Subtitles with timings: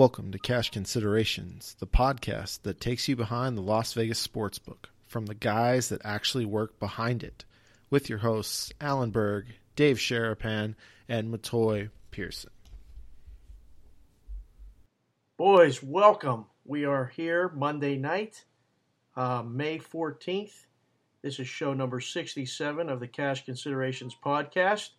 [0.00, 5.26] Welcome to Cash Considerations, the podcast that takes you behind the Las Vegas sportsbook from
[5.26, 7.44] the guys that actually work behind it,
[7.90, 10.74] with your hosts Alan Berg, Dave Sharapan,
[11.06, 12.48] and Matoy Pearson.
[15.36, 16.46] Boys, welcome.
[16.64, 18.46] We are here Monday night,
[19.16, 20.64] uh, May 14th.
[21.20, 24.92] This is show number 67 of the Cash Considerations podcast.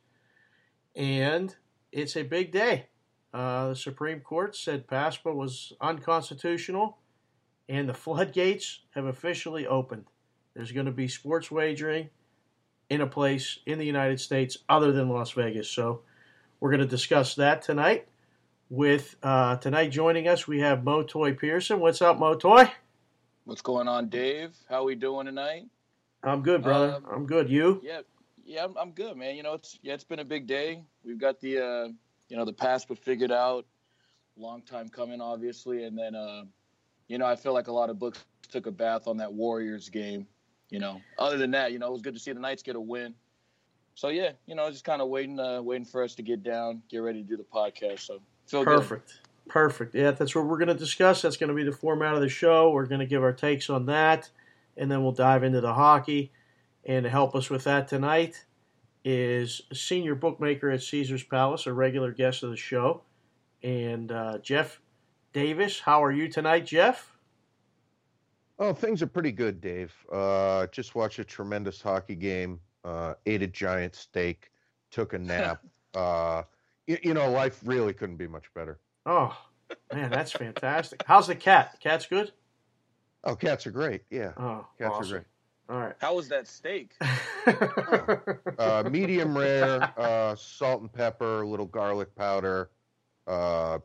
[0.95, 1.55] And
[1.91, 2.85] it's a big day.
[3.33, 6.97] Uh, the Supreme Court said PASPA was unconstitutional,
[7.69, 10.05] and the floodgates have officially opened.
[10.53, 12.09] There's going to be sports wagering
[12.89, 15.69] in a place in the United States other than Las Vegas.
[15.69, 16.01] So
[16.59, 18.07] we're going to discuss that tonight.
[18.69, 21.79] With uh, tonight joining us, we have Motoy Pearson.
[21.79, 22.69] What's up, Motoy?
[23.45, 24.55] What's going on, Dave?
[24.69, 25.65] How are we doing tonight?
[26.23, 26.95] I'm good, brother.
[26.95, 27.49] Um, I'm good.
[27.49, 27.81] You?
[27.83, 28.01] Yeah,
[28.45, 29.35] yeah, I'm, I'm, good, man.
[29.35, 30.83] You know, it's yeah, it's been a big day.
[31.03, 31.87] We've got the uh,
[32.31, 33.65] you know the PASPA figured out.
[34.37, 36.43] Long time coming, obviously, and then uh,
[37.09, 39.89] you know I feel like a lot of books took a bath on that Warriors
[39.89, 40.25] game.
[40.69, 42.77] You know, other than that, you know, it was good to see the Knights get
[42.77, 43.13] a win.
[43.95, 46.81] So yeah, you know, just kind of waiting, uh, waiting for us to get down,
[46.89, 47.99] get ready to do the podcast.
[47.99, 49.07] So feel perfect.
[49.07, 49.51] Good.
[49.51, 49.93] Perfect.
[49.93, 51.23] Yeah, that's what we're going to discuss.
[51.23, 52.71] That's going to be the format of the show.
[52.71, 54.29] We're going to give our takes on that,
[54.77, 56.31] and then we'll dive into the hockey.
[56.85, 58.45] And to help us with that tonight
[59.03, 63.01] is a senior bookmaker at Caesars Palace, a regular guest of the show,
[63.63, 64.81] and uh, Jeff
[65.33, 65.79] Davis.
[65.79, 67.11] How are you tonight, Jeff?
[68.59, 69.93] Oh, things are pretty good, Dave.
[70.11, 72.59] Uh, just watched a tremendous hockey game.
[72.83, 74.51] Uh, ate a giant steak.
[74.91, 75.63] Took a nap.
[75.95, 76.43] uh,
[76.85, 78.79] you, you, know, life really couldn't be much better.
[79.05, 79.35] Oh,
[79.91, 81.01] man, that's fantastic.
[81.07, 81.77] How's the cat?
[81.79, 82.33] Cat's good.
[83.23, 84.03] Oh, cats are great.
[84.09, 85.03] Yeah, oh, cats awesome.
[85.03, 85.27] are great.
[85.71, 85.93] All right.
[85.99, 86.91] How was that steak?
[88.59, 92.69] uh, medium rare, uh, salt and pepper, a little garlic powder.
[93.25, 93.79] Uh,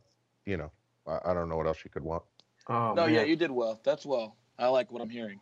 [0.45, 0.73] you know,
[1.07, 2.25] I, I, don't know what else you could want.
[2.67, 3.15] Oh, no, man.
[3.15, 3.81] yeah, you did well.
[3.85, 4.35] That's well.
[4.59, 5.39] I like what I'm hearing.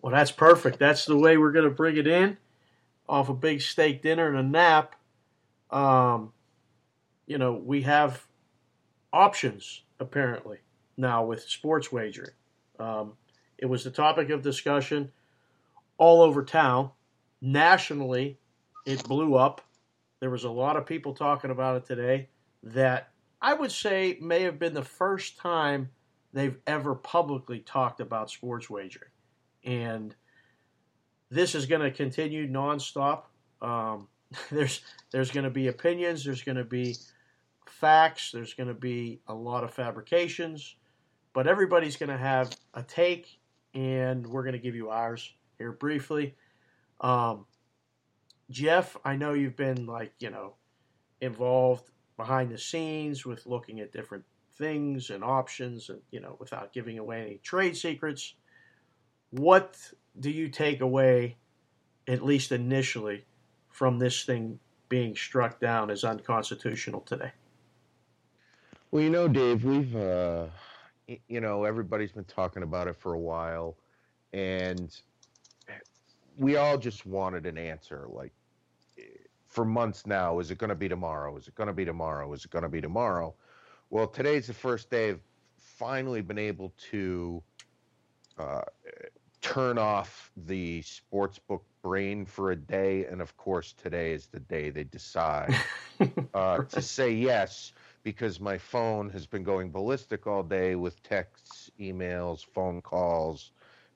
[0.00, 0.78] Well, that's perfect.
[0.78, 2.36] That's the way we're going to bring it in
[3.08, 4.94] off a big steak dinner and a nap.
[5.72, 6.32] Um,
[7.26, 8.28] you know, we have
[9.12, 10.58] options apparently
[10.96, 12.30] now with sports wagering.
[12.78, 13.14] Um,
[13.58, 15.10] it was the topic of discussion
[16.00, 16.90] all over town.
[17.40, 18.38] Nationally,
[18.86, 19.60] it blew up.
[20.18, 22.30] There was a lot of people talking about it today
[22.62, 25.90] that I would say may have been the first time
[26.32, 29.10] they've ever publicly talked about sports wagering.
[29.64, 30.14] And
[31.30, 33.24] this is going to continue nonstop.
[33.62, 34.08] Um,
[34.50, 34.80] there's
[35.10, 36.24] there's going to be opinions.
[36.24, 36.96] There's going to be
[37.66, 38.30] facts.
[38.32, 40.76] There's going to be a lot of fabrications,
[41.34, 43.38] but everybody's going to have a take,
[43.74, 46.34] and we're going to give you ours here briefly.
[47.00, 47.44] Um,
[48.50, 50.54] Jeff, I know you've been like, you know,
[51.20, 54.24] involved behind the scenes with looking at different
[54.56, 58.34] things and options and, you know, without giving away any trade secrets.
[59.30, 59.76] What
[60.18, 61.36] do you take away,
[62.08, 63.26] at least initially,
[63.68, 67.32] from this thing being struck down as unconstitutional today?
[68.90, 70.46] Well, you know, Dave, we've, uh,
[71.28, 73.76] you know, everybody's been talking about it for a while.
[74.32, 74.96] And
[76.40, 78.32] we all just wanted an answer like
[79.46, 81.36] for months now is it going to be tomorrow?
[81.36, 82.32] Is it going to be tomorrow?
[82.32, 83.34] Is it going to be tomorrow?
[83.90, 85.20] Well today's the first day i've
[85.58, 87.42] finally been able to
[88.38, 88.62] uh,
[89.42, 94.70] turn off the sportsbook brain for a day and of course today is the day
[94.70, 95.54] they decide
[96.34, 101.70] uh, to say yes because my phone has been going ballistic all day with texts
[101.80, 103.52] emails phone calls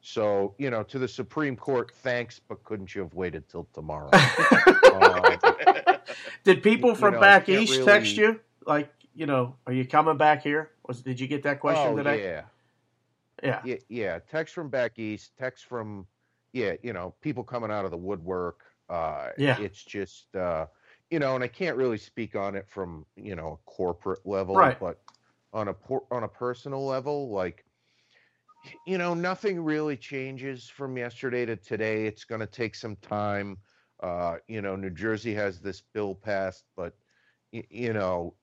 [0.06, 4.10] so, you know, to the Supreme Court, thanks, but couldn't you have waited till tomorrow?
[4.12, 5.96] uh,
[6.44, 7.84] did people from you know, back east really...
[7.86, 8.38] text you?
[8.66, 10.72] Like, you know, are you coming back here?
[10.86, 12.22] Was did you get that question oh, today?
[12.22, 12.42] Yeah.
[13.42, 13.60] Yeah.
[13.64, 14.18] Yeah, yeah.
[14.30, 16.06] Text from back east, text from
[16.52, 18.60] yeah, you know, people coming out of the woodwork.
[18.90, 19.58] Uh yeah.
[19.58, 20.66] it's just uh
[21.10, 24.54] you know, and I can't really speak on it from, you know, a corporate level,
[24.54, 24.78] right.
[24.78, 25.00] but
[25.54, 25.74] on a
[26.10, 27.64] on a personal level, like
[28.86, 32.06] you know, nothing really changes from yesterday to today.
[32.06, 33.58] It's going to take some time.
[34.00, 36.94] Uh, you know, New Jersey has this bill passed, but
[37.52, 38.34] you know,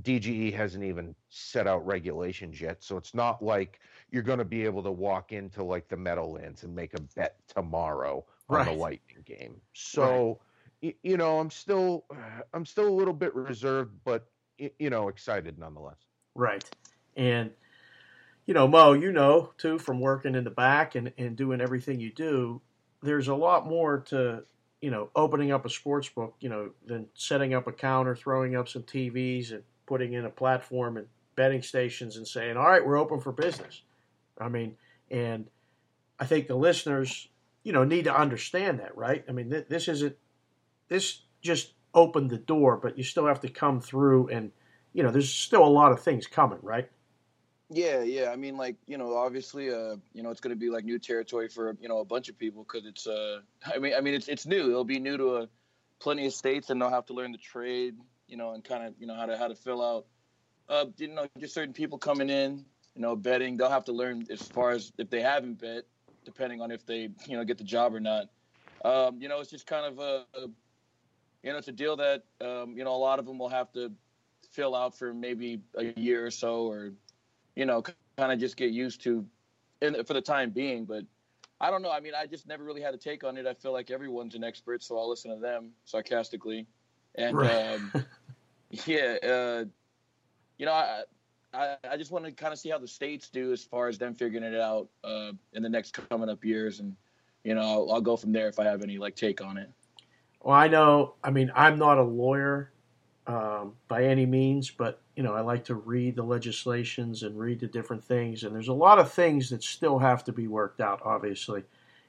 [0.00, 2.82] DGE hasn't even set out regulations yet.
[2.82, 3.80] So it's not like
[4.10, 7.36] you're going to be able to walk into like the Meadowlands and make a bet
[7.46, 8.66] tomorrow right.
[8.66, 9.60] on the Lightning game.
[9.72, 10.40] So,
[10.82, 10.96] right.
[11.02, 12.04] you know, I'm still,
[12.52, 14.26] I'm still a little bit reserved, but
[14.78, 15.98] you know, excited nonetheless.
[16.34, 16.64] Right.
[17.16, 17.50] And
[18.48, 22.00] you know, Mo, you know too from working in the back and, and doing everything
[22.00, 22.62] you do,
[23.02, 24.42] there's a lot more to,
[24.80, 28.56] you know, opening up a sports book, you know, than setting up a counter, throwing
[28.56, 31.06] up some TVs and putting in a platform and
[31.36, 33.82] betting stations and saying, "All right, we're open for business."
[34.40, 34.76] I mean,
[35.10, 35.46] and
[36.18, 37.28] I think the listeners,
[37.64, 39.26] you know, need to understand that, right?
[39.28, 40.16] I mean, th- this isn't
[40.88, 44.52] this just opened the door, but you still have to come through, and
[44.94, 46.88] you know, there's still a lot of things coming, right?
[47.70, 48.30] Yeah, yeah.
[48.30, 50.98] I mean, like you know, obviously, uh, you know, it's going to be like new
[50.98, 53.06] territory for you know a bunch of people because it's.
[53.06, 53.40] Uh,
[53.74, 54.70] I mean, I mean, it's it's new.
[54.70, 55.48] It'll be new to a,
[56.00, 58.94] plenty of states, and they'll have to learn the trade, you know, and kind of
[58.98, 60.06] you know how to how to fill out.
[60.68, 63.56] Uh, you know, just certain people coming in, you know, betting.
[63.56, 65.84] They'll have to learn as far as if they haven't bet,
[66.24, 68.28] depending on if they you know get the job or not.
[68.82, 70.48] Um, you know, it's just kind of a, a
[71.42, 73.70] you know, it's a deal that um, you know a lot of them will have
[73.72, 73.92] to
[74.52, 76.92] fill out for maybe a year or so, or
[77.58, 79.26] you know, kind of just get used to
[79.82, 80.84] in, for the time being.
[80.84, 81.02] But
[81.60, 81.90] I don't know.
[81.90, 83.46] I mean, I just never really had a take on it.
[83.46, 86.68] I feel like everyone's an expert, so I'll listen to them sarcastically.
[87.16, 87.74] And right.
[87.74, 87.92] um,
[88.86, 89.64] yeah, uh,
[90.56, 91.02] you know, I,
[91.52, 93.98] I, I just want to kind of see how the states do as far as
[93.98, 96.94] them figuring it out uh, in the next coming up years, and
[97.42, 99.68] you know, I'll, I'll go from there if I have any like take on it.
[100.40, 101.14] Well, I know.
[101.24, 102.70] I mean, I'm not a lawyer
[103.26, 107.58] um, by any means, but you know, I like to read the legislations and read
[107.58, 110.80] the different things, and there's a lot of things that still have to be worked
[110.80, 111.02] out.
[111.04, 111.64] Obviously,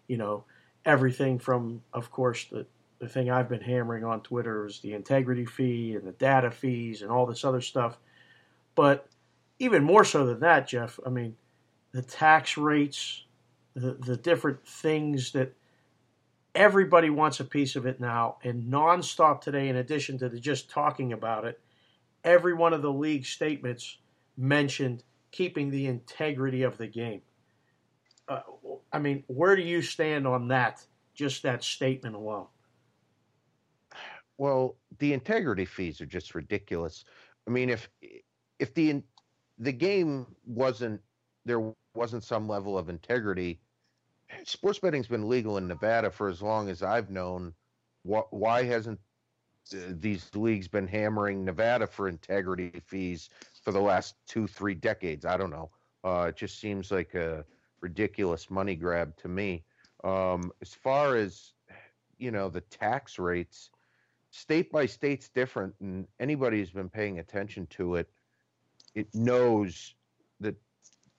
[0.07, 0.43] you know,
[0.85, 2.67] everything from, of course, the
[2.99, 7.01] the thing I've been hammering on Twitter is the integrity fee and the data fees
[7.01, 7.97] and all this other stuff.
[8.75, 9.07] But
[9.57, 11.35] even more so than that, Jeff, I mean,
[11.91, 13.23] the tax rates,
[13.73, 15.55] the, the different things that
[16.53, 20.69] everybody wants a piece of it now, and nonstop today, in addition to the just
[20.69, 21.59] talking about it,
[22.23, 23.97] every one of the league statements
[24.37, 27.21] mentioned keeping the integrity of the game.
[28.27, 28.41] Uh,
[28.91, 30.85] I mean, where do you stand on that?
[31.13, 32.47] Just that statement alone.
[34.37, 37.03] Well, the integrity fees are just ridiculous.
[37.47, 37.89] I mean, if
[38.59, 39.01] if the
[39.57, 41.01] the game wasn't
[41.45, 43.59] there wasn't some level of integrity,
[44.45, 47.53] sports betting's been legal in Nevada for as long as I've known.
[48.03, 49.08] Why hasn't uh,
[49.71, 53.29] these leagues been hammering Nevada for integrity fees
[53.63, 55.25] for the last two, three decades?
[55.25, 55.69] I don't know.
[56.03, 57.45] Uh, it just seems like a
[57.81, 59.63] ridiculous money grab to me.
[60.03, 61.53] Um, as far as
[62.19, 63.71] you know, the tax rates,
[64.29, 68.09] state by state's different, and anybody who's been paying attention to it,
[68.93, 69.95] it knows
[70.39, 70.55] that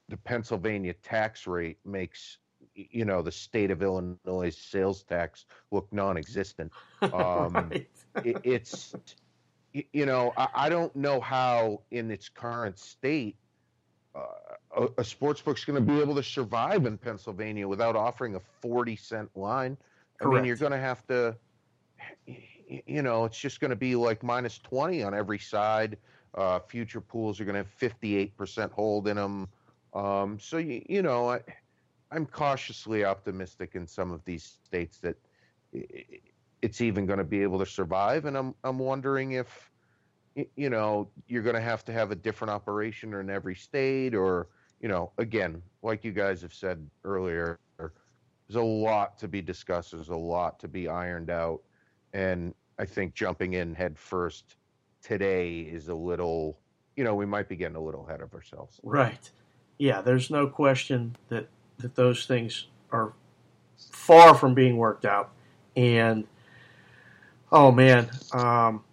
[0.09, 2.39] the Pennsylvania tax rate makes
[2.75, 6.73] you know the state of Illinois sales tax look non-existent.
[7.03, 7.89] Um, right.
[8.25, 8.95] it, it's
[9.73, 13.37] you know I, I, don't know how in its current state
[14.15, 14.21] uh,
[14.77, 18.41] a, a sports book's going to be able to survive in Pennsylvania without offering a
[18.61, 19.79] forty cent line.
[20.21, 20.35] Correct.
[20.35, 21.37] I mean, you're going to have to.
[22.27, 25.97] You know, it's just going to be like minus twenty on every side.
[26.35, 29.49] Uh, future pools are going to have 58% hold in them.
[29.93, 31.41] Um, so you, you know, I,
[32.13, 35.17] I'm cautiously optimistic in some of these states that
[36.63, 39.71] it's even going to be able to survive, and I'm I'm wondering if
[40.57, 44.49] you know you're going to have to have a different operation in every state, or
[44.81, 49.93] you know, again, like you guys have said earlier, there's a lot to be discussed.
[49.93, 51.63] There's a lot to be ironed out,
[52.13, 54.57] and I think jumping in head first
[55.03, 56.59] today is a little,
[56.97, 58.81] you know, we might be getting a little ahead of ourselves.
[58.83, 59.31] Right.
[59.79, 61.49] Yeah, there's no question that
[61.81, 63.13] that those things are
[63.91, 65.31] far from being worked out.
[65.77, 66.27] And
[67.53, 68.85] oh man, um,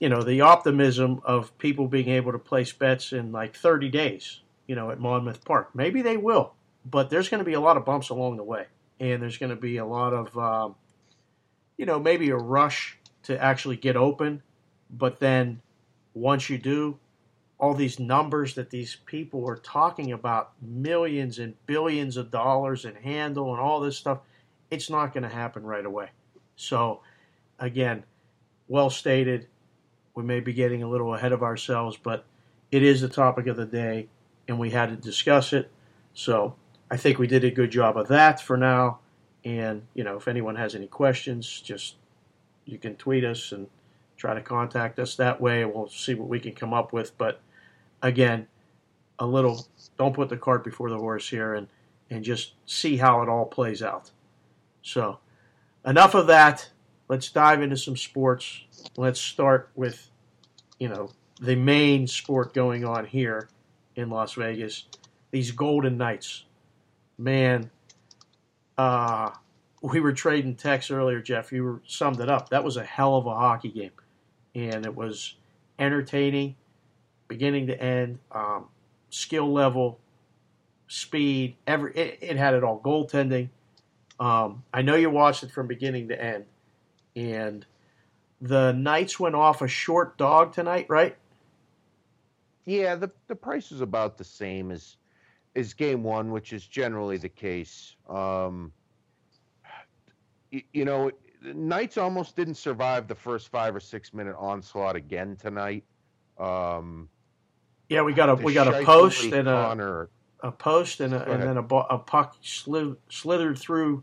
[0.00, 4.40] you know the optimism of people being able to place bets in like 30 days,
[4.66, 5.70] you know, at Monmouth Park.
[5.74, 6.54] Maybe they will,
[6.84, 8.66] but there's going to be a lot of bumps along the way,
[8.98, 10.74] and there's going to be a lot of, um,
[11.76, 14.42] you know, maybe a rush to actually get open,
[14.90, 15.60] but then
[16.14, 16.98] once you do,
[17.60, 22.94] all these numbers that these people are talking about millions and billions of dollars in
[22.94, 24.20] handle and all this stuff
[24.70, 26.08] it's not going to happen right away.
[26.56, 27.02] So
[27.58, 28.04] again
[28.66, 29.46] well stated.
[30.14, 32.24] We may be getting a little ahead of ourselves but
[32.72, 34.08] it is the topic of the day
[34.48, 35.70] and we had to discuss it.
[36.14, 36.56] So
[36.90, 39.00] i think we did a good job of that for now.
[39.44, 41.96] And you know if anyone has any questions just
[42.64, 43.66] you can tweet us and
[44.16, 45.64] try to contact us that way.
[45.64, 47.42] We'll see what we can come up with but
[48.02, 48.46] again,
[49.18, 49.66] a little
[49.98, 51.68] don't put the cart before the horse here and,
[52.08, 54.10] and just see how it all plays out.
[54.82, 55.18] So,
[55.84, 56.70] enough of that.
[57.08, 58.62] Let's dive into some sports.
[58.96, 60.10] Let's start with,
[60.78, 63.48] you know, the main sport going on here
[63.96, 64.84] in Las Vegas.
[65.32, 66.44] These Golden Knights.
[67.18, 67.70] Man,
[68.78, 69.30] uh,
[69.82, 71.52] we were trading texts earlier, Jeff.
[71.52, 72.50] You summed it up.
[72.50, 73.90] That was a hell of a hockey game.
[74.54, 75.34] And it was
[75.78, 76.56] entertaining
[77.30, 78.66] beginning to end, um,
[79.08, 80.00] skill level,
[80.88, 82.80] speed, every it, it had it all.
[82.80, 83.48] Goaltending.
[84.18, 86.44] Um, I know you watched it from beginning to end,
[87.14, 87.64] and
[88.40, 91.16] the Knights went off a short dog tonight, right?
[92.66, 94.96] Yeah, the the price is about the same as
[95.54, 97.94] as game one, which is generally the case.
[98.08, 98.72] Um,
[100.50, 105.36] you, you know, Knights almost didn't survive the first five or six minute onslaught again
[105.36, 105.84] tonight.
[106.38, 107.08] Um,
[107.90, 110.08] yeah, we got a we got a post and a
[110.42, 114.02] a post and, a, and then a, a puck slid, slithered through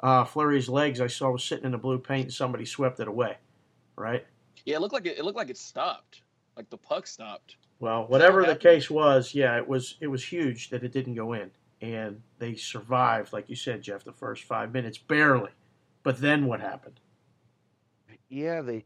[0.00, 1.00] uh, Fleury's legs.
[1.00, 3.38] I saw was sitting in the blue paint and somebody swept it away.
[3.96, 4.26] Right?
[4.66, 6.22] Yeah, it looked like it, it looked like it stopped.
[6.56, 7.56] Like the puck stopped.
[7.80, 11.32] Well, whatever the case was, yeah, it was it was huge that it didn't go
[11.32, 15.52] in, and they survived, like you said, Jeff, the first five minutes barely.
[16.02, 16.98] But then what happened?
[18.28, 18.84] Yeah, they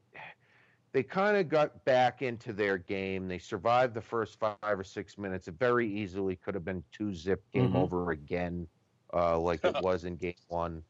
[0.92, 3.28] they kind of got back into their game.
[3.28, 5.48] They survived the first five or six minutes.
[5.48, 7.76] It very easily could have been two zip game mm-hmm.
[7.76, 8.66] over again,
[9.14, 10.82] uh, like it was in game one,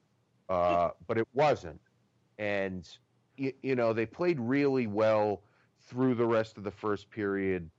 [0.49, 1.81] uh, but it wasn't.
[2.39, 2.89] And
[3.37, 5.43] you, you know they played really well
[5.81, 7.71] through the rest of the first period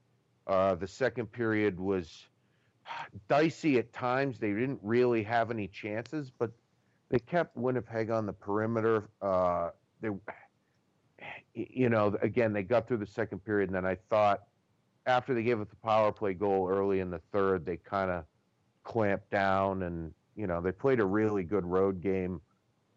[0.48, 2.28] uh, the second period was
[3.30, 4.40] dicey at times.
[4.40, 6.52] They didn't really have any chances, but
[7.10, 9.10] they kept Winnipeg on the perimeter.
[9.22, 9.70] Uh,
[10.02, 10.10] they,
[11.54, 14.44] you know, again, they got through the second period, and then I thought
[15.06, 18.26] after they gave up the power play goal early in the third, they kind of
[18.84, 22.42] clamped down, and you know, they played a really good road game.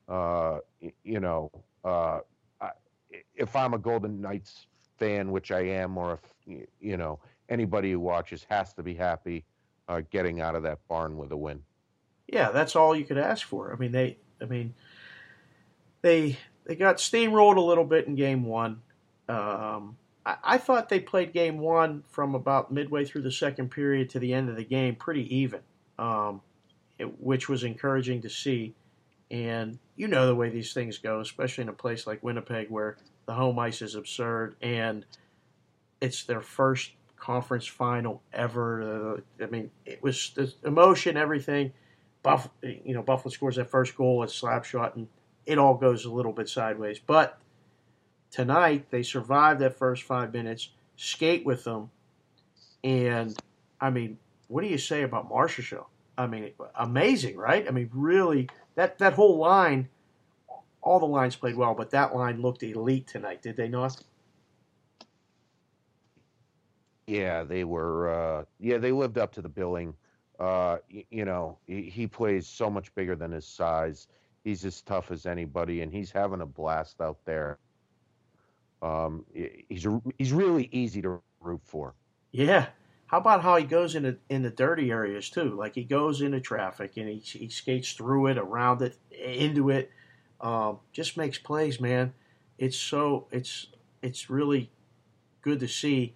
[0.09, 0.59] Uh,
[1.03, 1.51] you know,
[1.85, 2.21] uh,
[3.35, 4.67] if I'm a Golden Knights
[4.99, 9.45] fan, which I am, or if you know, anybody who watches has to be happy
[9.89, 11.63] uh, getting out of that barn with a win.
[12.27, 13.73] Yeah, that's all you could ask for.
[13.73, 14.75] I mean, they, I mean,
[16.03, 18.83] they they got steamrolled a little bit in game one.
[19.29, 24.11] Um, I, I thought they played game one from about midway through the second period
[24.11, 25.61] to the end of the game pretty even,
[25.99, 26.41] um,
[26.99, 28.75] it, which was encouraging to see.
[29.31, 32.97] And you know the way these things go, especially in a place like Winnipeg where
[33.27, 35.05] the home ice is absurd and
[36.01, 39.17] it's their first conference final ever.
[39.41, 41.73] Uh, I mean, it was the emotion, everything.
[42.23, 45.09] Buff, you know, Buffalo scores that first goal, a slap shot, and
[45.47, 46.99] it all goes a little bit sideways.
[46.99, 47.39] But
[48.31, 51.91] tonight, they survived that first five minutes, skate with them,
[52.85, 53.37] and
[53.81, 55.87] I mean, what do you say about Marchessault?
[56.19, 57.67] I mean, amazing, right?
[57.67, 59.89] I mean, really, that that whole line,
[60.81, 64.01] all the lines played well, but that line looked elite tonight, did they not?
[67.07, 68.11] Yeah, they were.
[68.11, 69.95] Uh, yeah, they lived up to the billing.
[70.41, 74.07] Uh, you, you know, he, he, plays so much bigger than his size.
[74.47, 77.59] He's as tough as anybody, and he's having a blast out there.
[78.81, 79.85] Um, he's
[80.19, 81.95] he's really easy to root for.
[82.31, 82.69] Yeah.
[83.07, 85.57] How about how he goes into in the dirty areas too?
[85.57, 89.91] Like he goes into traffic and he, he skates through it, around it, into it.
[90.41, 92.15] Um, just makes plays, man.
[92.57, 93.67] It's so it's
[94.01, 94.71] it's really
[95.43, 96.15] good to see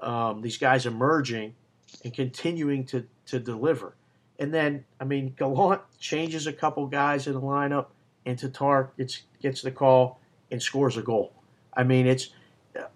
[0.00, 1.54] um, these guys emerging
[2.02, 3.94] and continuing to, to deliver.
[4.38, 7.86] And then, I mean, Gallant changes a couple guys in the lineup,
[8.26, 11.32] and Tatar gets, gets the call and scores a goal.
[11.72, 12.30] I mean, it's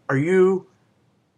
[0.09, 0.67] are you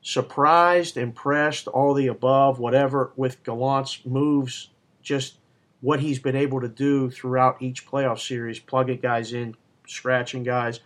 [0.01, 4.71] surprised, impressed, all the above, whatever, with Gallant's moves,
[5.03, 5.37] just
[5.83, 9.55] what he's been able to do throughout each playoff series, plugging guys in,
[9.87, 10.81] scratching guys,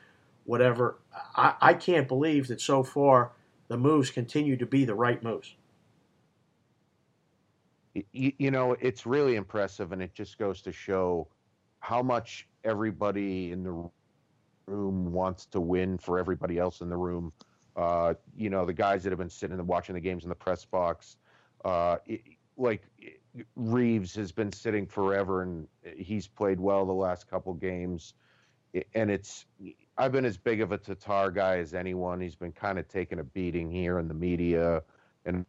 [0.45, 0.99] whatever.
[1.37, 3.33] I, I can't believe that so far–
[3.69, 5.55] the moves continue to be the right moves.
[8.13, 11.29] You, you know, it's really impressive, and it just goes to show
[11.81, 13.91] how much everybody in the
[14.67, 17.33] room wants to win for everybody else in the room.
[17.77, 20.35] Uh, you know, the guys that have been sitting and watching the games in the
[20.35, 21.17] press box,
[21.65, 22.23] uh, it,
[22.57, 22.83] like
[23.57, 28.15] Reeves has been sitting forever, and he's played well the last couple games.
[28.95, 29.47] And it's
[29.97, 32.21] I've been as big of a Tatar guy as anyone.
[32.21, 34.83] He's been kind of taking a beating here in the media
[35.25, 35.47] and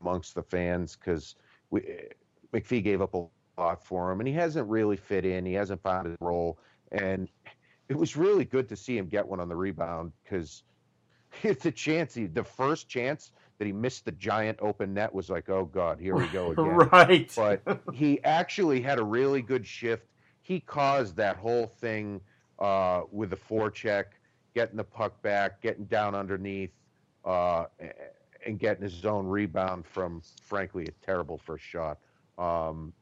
[0.00, 1.34] amongst the fans because
[2.52, 3.26] McPhee gave up a
[3.58, 5.44] lot for him, and he hasn't really fit in.
[5.44, 6.58] He hasn't found his role,
[6.92, 7.28] and
[7.88, 10.62] it was really good to see him get one on the rebound because
[11.42, 12.14] it's a chance.
[12.14, 16.00] He, the first chance that he missed the giant open net was like, oh god,
[16.00, 16.66] here we go again.
[16.92, 17.32] right.
[17.34, 17.62] But
[17.92, 20.06] he actually had a really good shift.
[20.42, 22.20] He caused that whole thing
[22.58, 24.04] uh, with the forecheck,
[24.54, 26.72] getting the puck back, getting down underneath,
[27.24, 27.64] uh,
[28.46, 31.98] and getting his own rebound from, frankly, a terrible first shot,
[32.38, 32.92] um,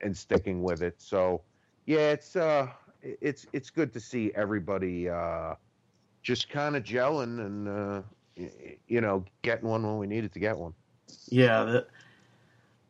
[0.00, 0.94] and sticking with it.
[0.98, 1.42] So,
[1.86, 2.68] yeah, it's uh,
[3.02, 5.54] it's it's good to see everybody uh,
[6.22, 8.02] just kind of gelling and uh,
[8.86, 10.74] you know, getting one when we needed to get one.
[11.28, 11.86] Yeah, the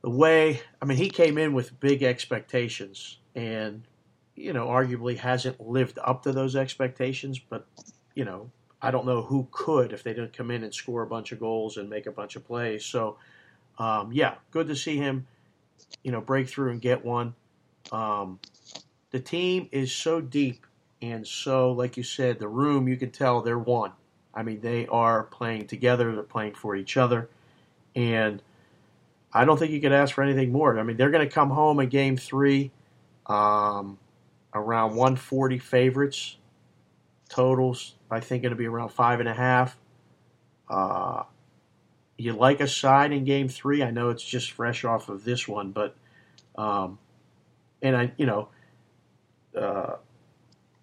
[0.02, 3.83] the way I mean, he came in with big expectations, and
[4.35, 7.38] you know, arguably hasn't lived up to those expectations.
[7.38, 7.67] But
[8.14, 11.06] you know, I don't know who could if they didn't come in and score a
[11.06, 12.85] bunch of goals and make a bunch of plays.
[12.85, 13.18] So,
[13.78, 15.26] um, yeah, good to see him,
[16.02, 17.35] you know, break through and get one.
[17.90, 18.38] Um,
[19.11, 20.66] the team is so deep
[21.00, 23.92] and so, like you said, the room you can tell they're one.
[24.35, 26.12] I mean, they are playing together.
[26.12, 27.28] They're playing for each other,
[27.94, 28.42] and
[29.32, 30.78] I don't think you could ask for anything more.
[30.78, 32.73] I mean, they're going to come home in Game Three,
[33.26, 33.99] um,
[34.52, 36.37] around 140 favorites
[37.28, 37.94] totals.
[38.11, 39.77] I think to be around five and a half.
[40.69, 41.25] Uh,
[42.17, 43.83] you like a side in Game Three?
[43.83, 45.97] I know it's just fresh off of this one, but
[46.57, 46.99] um,
[47.81, 48.49] and I, you know,
[49.57, 49.97] uh,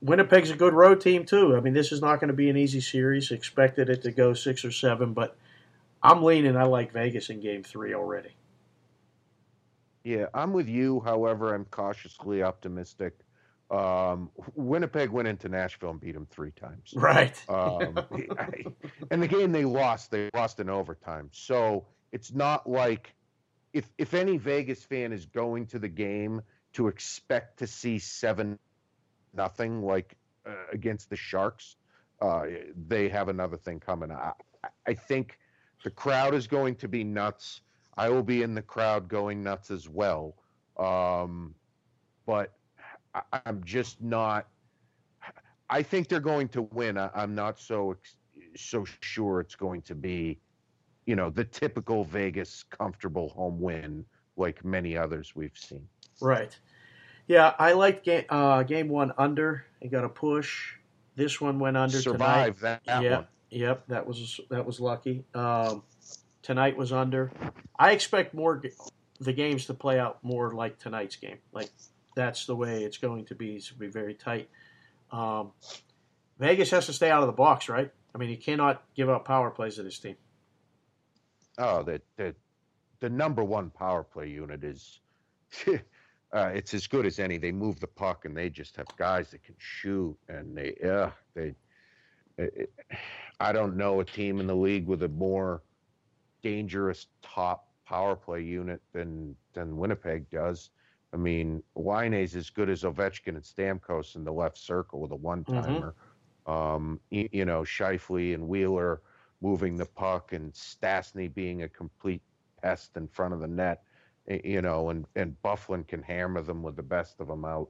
[0.02, 1.56] Winnipeg's a good road team too.
[1.56, 3.32] I mean, this is not going to be an easy series.
[3.32, 5.36] Expected it to go six or seven, but
[6.02, 6.56] I'm leaning.
[6.56, 8.36] I like Vegas in Game Three already.
[10.04, 11.02] Yeah, I'm with you.
[11.02, 13.18] However, I'm cautiously optimistic.
[13.72, 16.94] Um, Winnipeg went into Nashville and beat them three times.
[16.96, 17.36] Right.
[17.50, 17.98] um,
[19.12, 21.30] and the game they lost, they lost in overtime.
[21.32, 23.16] So it's not like
[23.74, 26.42] if if any Vegas fan is going to the game
[26.74, 28.60] to expect to see seven
[29.34, 31.76] nothing like uh, against the Sharks,
[32.22, 32.46] uh,
[32.88, 34.12] they have another thing coming.
[34.12, 34.32] I,
[34.88, 35.40] I think
[35.84, 37.62] the crowd is going to be nuts.
[37.98, 40.36] I will be in the crowd going nuts as well.
[40.78, 41.56] Um,
[42.26, 42.54] but
[43.32, 44.48] I, am just not.
[45.70, 46.98] I think they're going to win.
[46.98, 47.96] I, am not so
[48.56, 50.40] so sure it's going to be,
[51.06, 54.06] you know, the typical Vegas comfortable home win
[54.38, 55.88] like many others we've seen.
[56.22, 56.58] Right.
[57.28, 59.66] Yeah, I liked game, uh, game one under.
[59.82, 60.74] It got a push.
[61.16, 61.98] This one went under.
[61.98, 63.28] Survive that, that yep, one.
[63.50, 65.24] Yep, that was that was lucky.
[65.34, 65.84] Um,
[66.42, 67.32] tonight was under.
[67.80, 68.62] I expect more
[69.20, 71.38] the games to play out more like tonight's game.
[71.52, 71.70] Like
[72.16, 73.56] that's the way it's going to be.
[73.56, 74.50] It's going to be very tight.
[75.12, 75.52] Um,
[76.40, 77.92] Vegas has to stay out of the box, right?
[78.14, 80.16] I mean, he cannot give up power plays to this team.
[81.58, 82.36] Oh, the the
[83.00, 85.00] the number one power play unit is
[85.68, 87.38] uh, it's as good as any.
[87.38, 91.12] They move the puck, and they just have guys that can shoot, and they yeah
[91.34, 91.56] they.
[92.38, 92.74] It,
[93.40, 95.62] I don't know a team in the league with a more
[96.42, 100.70] dangerous top power play unit than than Winnipeg does.
[101.16, 105.16] I mean, Laine's as good as Ovechkin and Stamkos in the left circle with a
[105.16, 105.96] one timer.
[106.46, 106.52] Mm-hmm.
[106.52, 109.02] Um, you, you, know, Scheifele and Wheeler
[109.42, 112.22] moving the puck, and Stastny being a complete
[112.62, 113.82] pest in front of the net
[114.28, 117.70] you know, and and Byfuglien can hammer them with the best of them out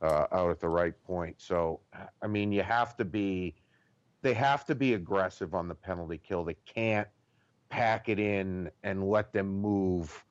[0.00, 1.36] uh, out at the right point.
[1.38, 1.80] So,
[2.22, 3.54] I mean, you have to be,
[4.22, 6.44] they have to be aggressive on the penalty kill.
[6.44, 7.08] They can't
[7.68, 10.24] pack it in and let them move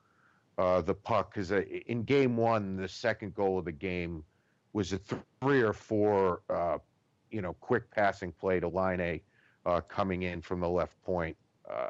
[0.58, 4.24] uh, the puck because uh, in game one, the second goal of the game
[4.72, 5.00] was a
[5.40, 6.78] three or four, uh,
[7.30, 9.20] you know, quick passing play to Laine
[9.66, 11.36] uh, coming in from the left point
[11.70, 11.88] uh,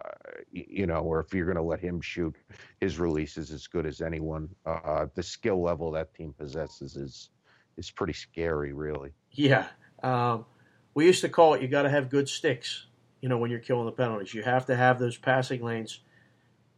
[0.50, 2.34] you know, or if you're going to let him shoot,
[2.80, 4.48] his release is as good as anyone.
[4.66, 7.30] Uh, the skill level that team possesses is
[7.78, 9.12] is pretty scary, really.
[9.32, 9.66] Yeah,
[10.02, 10.44] um,
[10.94, 12.86] we used to call it you got to have good sticks.
[13.20, 16.00] You know, when you're killing the penalties, you have to have those passing lanes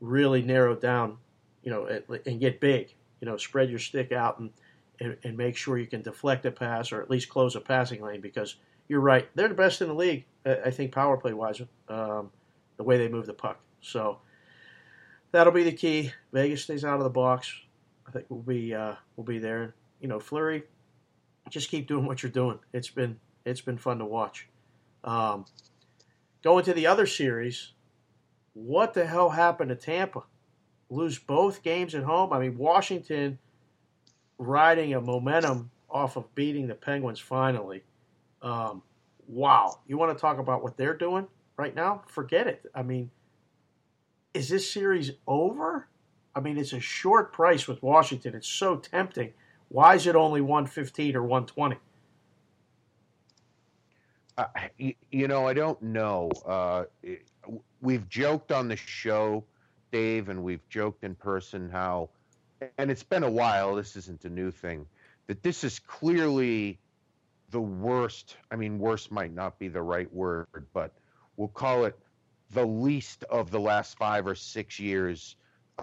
[0.00, 1.18] really narrowed down.
[1.64, 2.94] You know, and get big.
[3.20, 4.50] You know, spread your stick out and,
[5.00, 8.02] and, and make sure you can deflect a pass or at least close a passing
[8.02, 9.28] lane because you're right.
[9.34, 11.62] They're the best in the league, I think, power play wise.
[11.88, 12.30] Um,
[12.76, 13.60] the way they move the puck.
[13.80, 14.18] So
[15.32, 16.12] that'll be the key.
[16.32, 17.52] Vegas stays out of the box.
[18.06, 19.74] I think we'll be uh, we'll be there.
[20.00, 20.64] You know, Fleury,
[21.48, 22.58] just keep doing what you're doing.
[22.72, 24.48] It's been it's been fun to watch.
[25.02, 25.44] Um,
[26.42, 27.72] going to the other series,
[28.54, 30.22] what the hell happened to Tampa?
[30.90, 32.32] Lose both games at home.
[32.32, 33.38] I mean, Washington
[34.38, 37.82] riding a momentum off of beating the Penguins finally.
[38.42, 38.82] Um,
[39.26, 41.26] wow, you want to talk about what they're doing?
[41.56, 42.66] right now, forget it.
[42.74, 43.10] I mean,
[44.32, 45.88] is this series over?
[46.34, 48.34] I mean, it's a short price with Washington.
[48.34, 49.32] It's so tempting.
[49.68, 51.76] Why is it only 115 or 120?
[54.36, 54.44] Uh,
[55.12, 56.28] you, know, I don't know.
[56.44, 56.84] Uh,
[57.80, 59.44] we've joked on the show,
[59.94, 62.10] Dave, and we've joked in person how,
[62.78, 64.86] and it's been a while, this isn't a new thing,
[65.28, 66.80] that this is clearly
[67.50, 68.36] the worst.
[68.50, 70.90] I mean, worst might not be the right word, but
[71.36, 71.96] we'll call it
[72.50, 75.36] the least of the last five or six years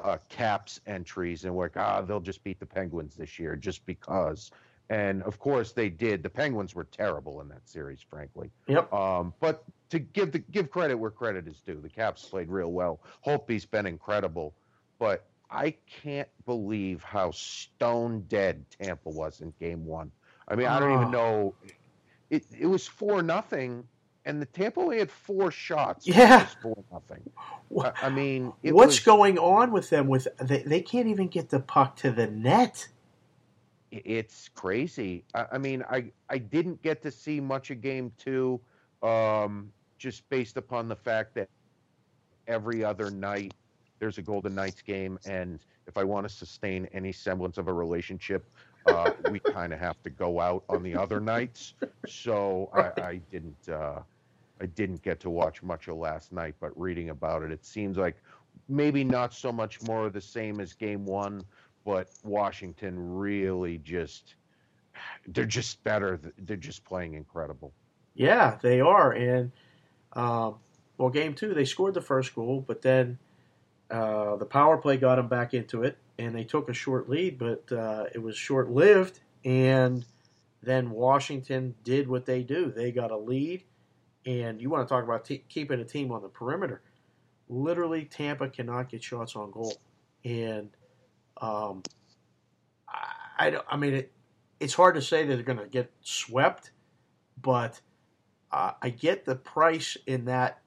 [0.03, 3.85] uh, caps entries, and we're like, ah, they'll just beat the Penguins this year just
[3.85, 4.51] because.
[4.89, 6.21] And of course, they did.
[6.21, 8.51] The Penguins were terrible in that series, frankly.
[8.67, 8.91] Yep.
[8.91, 11.79] Um, but to give the give credit where credit is due.
[11.81, 13.01] The Caps played real well.
[13.25, 14.55] Holtby's been incredible,
[14.99, 20.11] but I can't believe how stone dead Tampa was in Game One.
[20.47, 21.09] I mean, I don't even Oh.
[21.09, 21.55] know.
[22.29, 23.87] It it was four nothing,
[24.25, 26.07] and the Tampa only had four shots.
[26.07, 26.47] Yeah.
[26.61, 27.23] Four nothing.
[27.83, 30.07] I, I mean, it What's was, going on with them?
[30.07, 32.87] With they, they can't even get the puck to the net.
[33.91, 35.25] it's crazy.
[35.33, 38.61] I, I mean, I I didn't get to see much of game two,
[39.03, 41.47] um, just based upon the fact that
[42.47, 43.53] every other night
[43.99, 47.73] there's a Golden Knights game, and if I want to sustain any semblance of a
[47.73, 48.49] relationship,
[48.87, 51.75] uh, we kind of have to go out on the other nights.
[52.07, 53.69] So I, I didn't.
[53.69, 53.99] Uh,
[54.59, 57.97] I didn't get to watch much of last night, but reading about it, it seems
[57.97, 58.15] like
[58.69, 61.43] maybe not so much more of the same as game one,
[61.83, 64.35] but Washington really just
[65.27, 66.19] they're just better.
[66.39, 67.73] They're just playing incredible.
[68.13, 69.13] Yeah, they are.
[69.13, 69.51] And
[70.13, 70.55] um,
[70.97, 73.17] well, game two they scored the first goal, but then
[73.89, 77.37] uh, the power play got them back into it, and they took a short lead,
[77.37, 79.19] but uh, it was short lived.
[79.43, 80.05] And
[80.61, 82.71] then Washington did what they do.
[82.71, 83.63] They got a lead,
[84.25, 86.81] and you want to talk about keeping a team on the perimeter.
[87.49, 89.73] Literally, Tampa cannot get shots on goal,
[90.23, 90.69] and
[91.41, 91.83] um,
[92.87, 94.11] I, I, I mean, it,
[94.59, 96.71] it's hard to say that they're going to get swept,
[97.41, 97.81] but
[98.51, 100.59] uh, I get the price in that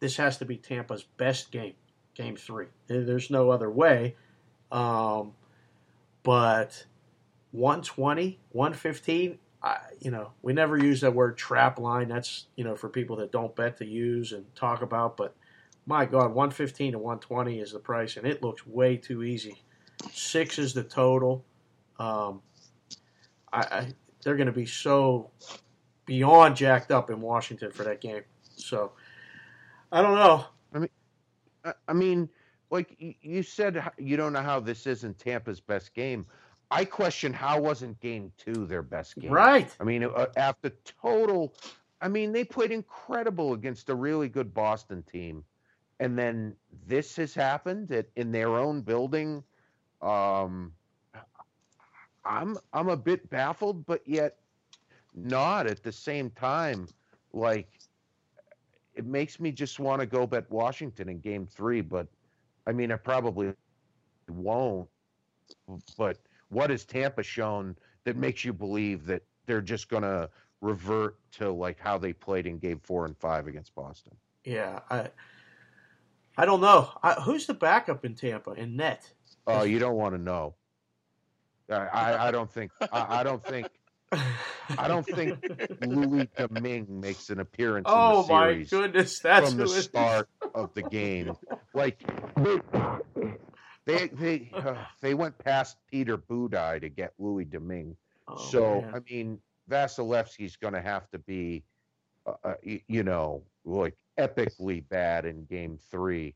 [0.00, 1.74] this has to be Tampa's best game,
[2.14, 2.66] game three.
[2.86, 4.16] There's no other way.
[4.70, 5.32] Um,
[6.22, 6.86] but
[7.52, 12.08] 120, 115, I, you know, we never use that word trap line.
[12.08, 15.16] That's, you know, for people that don't bet to use and talk about.
[15.16, 15.36] But
[15.86, 19.62] my God, 115 to 120 is the price, and it looks way too easy.
[20.12, 21.44] Six is the total.
[21.98, 22.42] Um,
[23.52, 25.30] I, I they're going to be so
[26.06, 28.22] beyond jacked up in Washington for that game.
[28.56, 28.92] So
[29.90, 30.44] I don't know.
[30.74, 30.88] I- mean,
[31.86, 32.28] I mean,
[32.70, 36.26] like you said, you don't know how this isn't Tampa's best game.
[36.70, 39.30] I question how wasn't Game Two their best game.
[39.30, 39.74] Right.
[39.78, 41.54] I mean, uh, after total,
[42.00, 45.44] I mean, they played incredible against a really good Boston team,
[46.00, 49.44] and then this has happened at, in their own building.
[50.00, 50.72] Um,
[52.24, 54.38] I'm I'm a bit baffled, but yet
[55.14, 56.88] not at the same time.
[57.32, 57.68] Like,
[58.94, 62.06] it makes me just want to go bet Washington in Game Three, but
[62.66, 63.54] I mean, I probably
[64.28, 64.88] won't.
[65.96, 70.28] But what has Tampa shown that makes you believe that they're just going to
[70.60, 74.14] revert to like how they played in Game Four and Five against Boston?
[74.44, 74.80] Yeah.
[74.90, 75.08] I
[76.36, 76.90] I don't know.
[77.02, 79.10] I, who's the backup in Tampa in net?
[79.46, 80.54] Oh, you don't want to know.
[81.70, 82.70] I, I, I don't think.
[82.92, 83.66] I, I don't think.
[84.12, 85.42] I don't think
[85.80, 90.72] Louis Domingue makes an appearance oh in the my goodness, that's from the start of
[90.74, 91.34] the game.
[91.74, 92.02] Like
[93.86, 97.96] they they uh, they went past Peter Budaj to get Louis Domingue.
[98.28, 98.94] Oh, so man.
[98.94, 99.38] I mean,
[99.70, 101.64] Vasilevskiy's going to have to be,
[102.26, 102.54] uh, uh,
[102.86, 106.34] you know, like epically bad in Game Three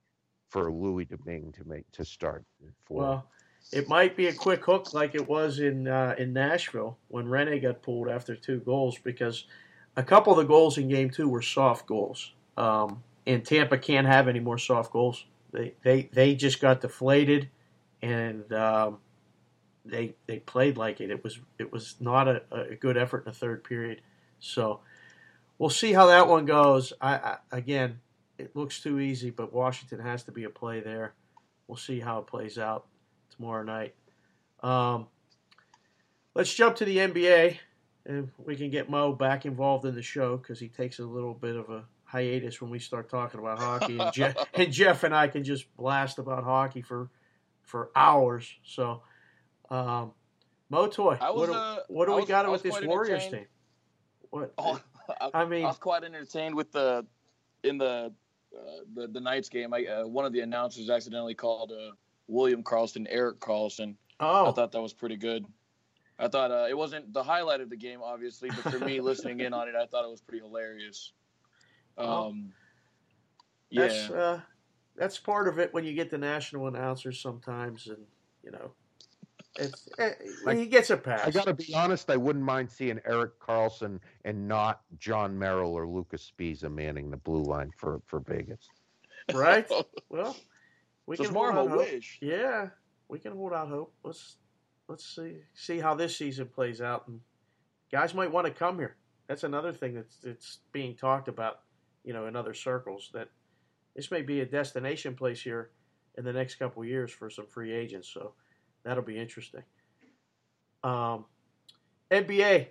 [0.49, 2.45] for Louis Domingue to make to start.
[2.85, 2.99] For.
[2.99, 3.31] Well,
[3.73, 7.61] it might be a quick hook like it was in uh, in Nashville when Rinne
[7.61, 9.45] got pulled after two goals because
[9.97, 14.07] a couple of the goals in Game Two were soft goals, um, and Tampa can't
[14.07, 15.25] have any more soft goals.
[15.53, 17.49] They they they just got deflated,
[18.03, 18.99] and um,
[19.85, 21.11] they they played like it.
[21.11, 24.01] It was it was not a, a good effort in the third period.
[24.39, 24.81] So
[25.59, 26.93] we'll see how that one goes.
[27.01, 27.99] I, I again,
[28.39, 31.15] it looks too easy, but Washington has to be a play there.
[31.67, 32.87] We'll see how it plays out
[33.37, 33.95] tomorrow night.
[34.63, 35.07] Um,
[36.35, 37.59] let's jump to the NBA,
[38.05, 41.35] and we can get Mo back involved in the show because he takes a little
[41.35, 45.15] bit of a hiatus when we start talking about hockey, and, Je- and Jeff and
[45.15, 47.11] I can just blast about hockey for
[47.63, 48.49] for hours.
[48.65, 49.03] So,
[49.71, 50.13] um,
[50.71, 53.47] Mo Toy, was, what do, uh, what do I we got with this Warriors team?
[54.31, 54.81] What Oh,
[55.21, 57.05] I, I mean, I was quite entertained with the
[57.65, 58.13] in the
[58.57, 58.61] uh,
[58.95, 59.75] the the Knights game.
[59.75, 61.93] I uh, one of the announcers accidentally called uh,
[62.29, 63.97] William Karlsson Erik Karlsson.
[64.21, 65.45] Oh, I thought that was pretty good.
[66.19, 69.41] I thought uh, it wasn't the highlight of the game, obviously, but for me listening
[69.41, 71.13] in on it, I thought it was pretty hilarious.
[71.97, 72.53] Well, Um,
[73.71, 74.41] that's yeah, uh,
[74.97, 78.05] that's part of it when you get the national announcers sometimes, and
[78.43, 78.73] you know,
[79.59, 80.13] it's eh,
[80.45, 81.27] Like, he gets a pass.
[81.27, 82.11] I got to be honest.
[82.11, 87.17] I wouldn't mind seeing Erik Karlsson and not Jon Merrill or Lucas Sbisa manning the
[87.19, 88.69] blue line for for Vegas.
[89.35, 89.67] right?
[90.09, 90.37] Well,
[91.07, 91.79] we so can it's more of hold a hope.
[91.79, 92.19] wish.
[92.21, 92.69] Yeah,
[93.09, 93.93] we can hold out hope.
[94.03, 94.37] Let's
[94.89, 97.21] let's see see how this season plays out, and
[97.91, 98.97] guys might want to come here.
[99.29, 101.61] That's another thing that's that's being talked about.
[102.05, 103.29] you know, in other circles that
[103.97, 105.71] this may be a destination place here
[106.17, 108.09] in the next couple years for some free agents.
[108.09, 108.33] So
[108.85, 109.63] that'll be interesting.
[110.85, 111.25] Um,
[112.11, 112.69] NBA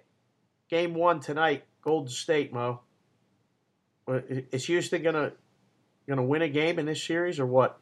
[0.70, 2.54] game one tonight, Golden State.
[2.54, 2.82] Mo,
[4.08, 5.34] is Houston gonna
[6.08, 7.80] gonna win a game in this series or what?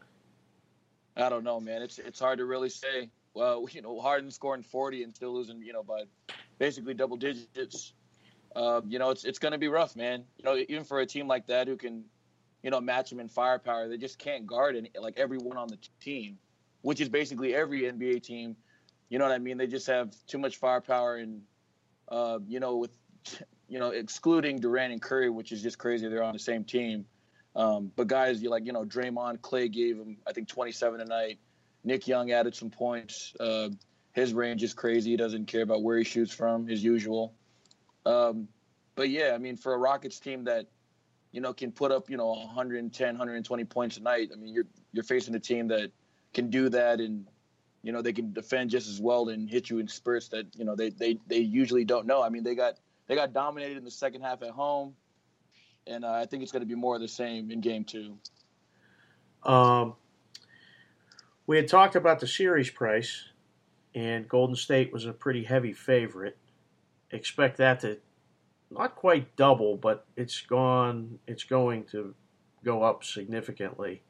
[1.16, 1.82] I don't know, man.
[1.82, 3.10] It's it's hard to really say.
[3.34, 6.04] Well, you know, Harden scoring forty and still losing, you know, by
[6.60, 7.94] basically double digits.
[8.56, 10.24] Uh, you know, it's it's going to be rough, man.
[10.38, 12.04] You know, even for a team like that who can,
[12.62, 15.80] you know, match them in firepower, they just can't guard any, like everyone on the
[16.02, 16.38] team,
[16.82, 18.56] which is basically every NBA team.
[19.10, 19.58] You know what I mean?
[19.58, 21.42] They just have too much firepower, and
[22.10, 22.96] uh, you know, with
[23.68, 26.08] you know, excluding Durant and Curry, which is just crazy.
[26.08, 27.06] They're on the same team.
[27.56, 31.40] Um, but guys, you like you know Draymond, Klay gave him I think 27 tonight.
[31.84, 33.34] Nick Young added some points.
[33.40, 33.70] Uh,
[34.14, 35.12] his range is crazy.
[35.12, 37.34] He doesn't care about where he shoots from, as usual.
[38.06, 38.48] Um,
[38.96, 40.68] but yeah, I mean, for a Rockets team that
[41.32, 44.68] you know can put up you know 110, 120 points a night, I mean, you're
[44.92, 45.92] you're facing a team that
[46.34, 47.28] can do that, and
[47.84, 50.66] you know they can defend just as well and hit you in spurts that you
[50.66, 52.24] know they they they usually don't know.
[52.24, 54.96] I mean, they got they got dominated in the second half at home
[55.88, 58.18] and uh, I think it's going to be more of the same in game two.
[59.44, 59.96] Um,
[61.48, 63.26] we had talked about the series price,
[63.94, 66.38] and Golden State was a pretty heavy favorite.
[67.12, 67.98] Expect that to
[68.72, 71.20] not quite double, but it's gone.
[71.28, 72.16] It's going to
[72.64, 74.02] go up significantly.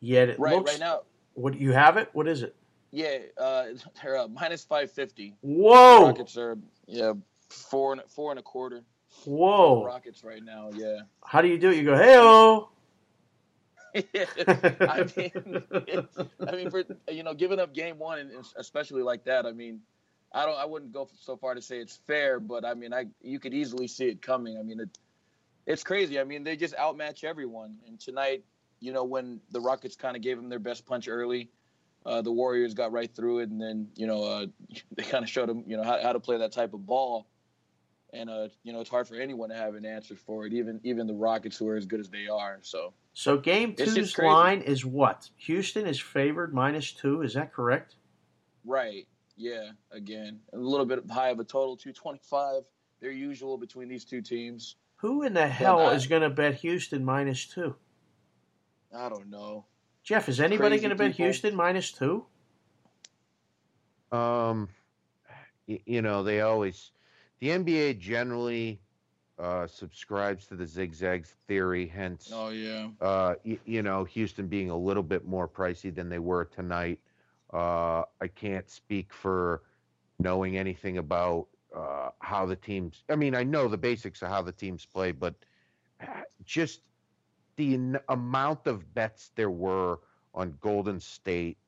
[0.00, 1.02] Yet it right, looks right now.
[1.34, 2.10] What you have it?
[2.12, 2.54] What is it?
[2.90, 3.66] Yeah, uh,
[4.02, 5.34] they're uh, minus five fifty.
[5.40, 6.06] Whoa!
[6.06, 7.12] Rockets are yeah
[7.48, 8.82] four and four and a quarter.
[9.24, 9.84] Whoa!
[9.84, 11.00] Rockets right now, yeah.
[11.24, 11.76] How do you do it?
[11.76, 12.68] You go, hey oh.
[13.94, 15.62] I mean,
[16.48, 19.44] I mean, for you know, giving up game one, and especially like that.
[19.44, 19.80] I mean,
[20.32, 23.06] I don't, I wouldn't go so far to say it's fair, but I mean, I
[23.20, 24.56] you could easily see it coming.
[24.58, 24.98] I mean, it,
[25.66, 26.18] it's crazy.
[26.18, 27.76] I mean, they just outmatch everyone.
[27.86, 28.44] And tonight,
[28.80, 31.50] you know, when the Rockets kind of gave them their best punch early,
[32.06, 34.46] uh, the Warriors got right through it, and then you know, uh,
[34.96, 37.26] they kind of showed them, you know, how, how to play that type of ball
[38.12, 40.80] and uh, you know it's hard for anyone to have an answer for it, even
[40.84, 42.58] even the Rockets who are as good as they are.
[42.62, 45.30] So, so game two's line is what?
[45.36, 47.22] Houston is favored minus two.
[47.22, 47.96] Is that correct?
[48.64, 49.06] Right.
[49.36, 49.70] Yeah.
[49.90, 52.62] Again, a little bit high of a total, two twenty five.
[53.00, 54.76] Their usual between these two teams.
[54.96, 57.74] Who in the hell I, is going to bet Houston minus two?
[58.94, 59.64] I don't know.
[60.04, 62.24] Jeff, is anybody going to bet Houston minus two?
[64.12, 64.68] Um,
[65.66, 66.92] you know they always
[67.42, 68.82] the NBA generally
[69.38, 74.70] uh, subscribes to the zigzag theory, hence, oh yeah, uh, y- you know, Houston being
[74.70, 77.00] a little bit more pricey than they were tonight.
[77.52, 79.62] Uh, I can't speak for
[80.18, 83.04] knowing anything about uh, how the teams.
[83.10, 85.34] I mean, I know the basics of how the teams play, but
[86.00, 86.82] uh, just
[87.56, 90.00] the n- amount of bets there were
[90.34, 91.58] on Golden State,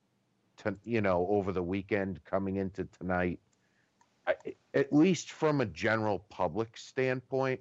[0.59, 3.41] to you know, over the weekend coming into tonight
[4.75, 7.61] at least from a general public standpoint,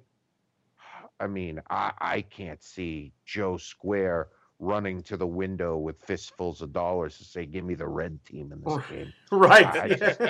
[1.20, 6.72] I mean, I, I can't see Joe Square running to the window with fistfuls of
[6.72, 9.66] dollars to say, "Give me the red team in this game." Right?
[9.66, 10.20] I, I just,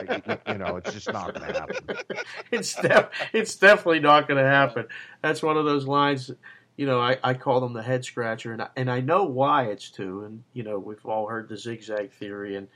[0.48, 1.96] you know, it's just not going to happen.
[2.50, 4.86] It's def- it's definitely not going to happen.
[5.22, 6.30] That's one of those lines.
[6.76, 9.64] You know, I, I call them the head scratcher, and I, and I know why
[9.64, 10.24] it's two.
[10.24, 12.68] And you know, we've all heard the zigzag theory and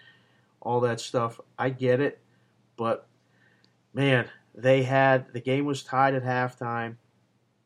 [0.60, 1.40] all that stuff.
[1.58, 2.20] I get it,
[2.76, 3.07] but
[3.94, 6.96] man, they had the game was tied at halftime,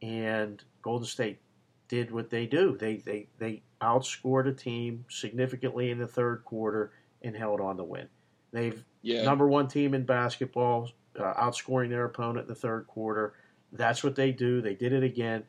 [0.01, 1.41] and Golden State
[1.89, 2.77] did what they do.
[2.79, 7.85] They they they outscored a team significantly in the third quarter and held on to
[7.85, 8.09] win.
[8.53, 9.23] They've yeah.
[9.25, 13.35] number one team in basketball, uh, outscoring their opponent in the third quarter.
[13.73, 14.61] That's what they do.
[14.61, 15.45] They did it again.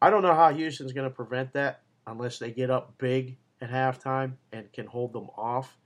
[0.00, 3.70] I don't know how Houston's going to prevent that unless they get up big at
[3.70, 5.76] halftime and can hold them off.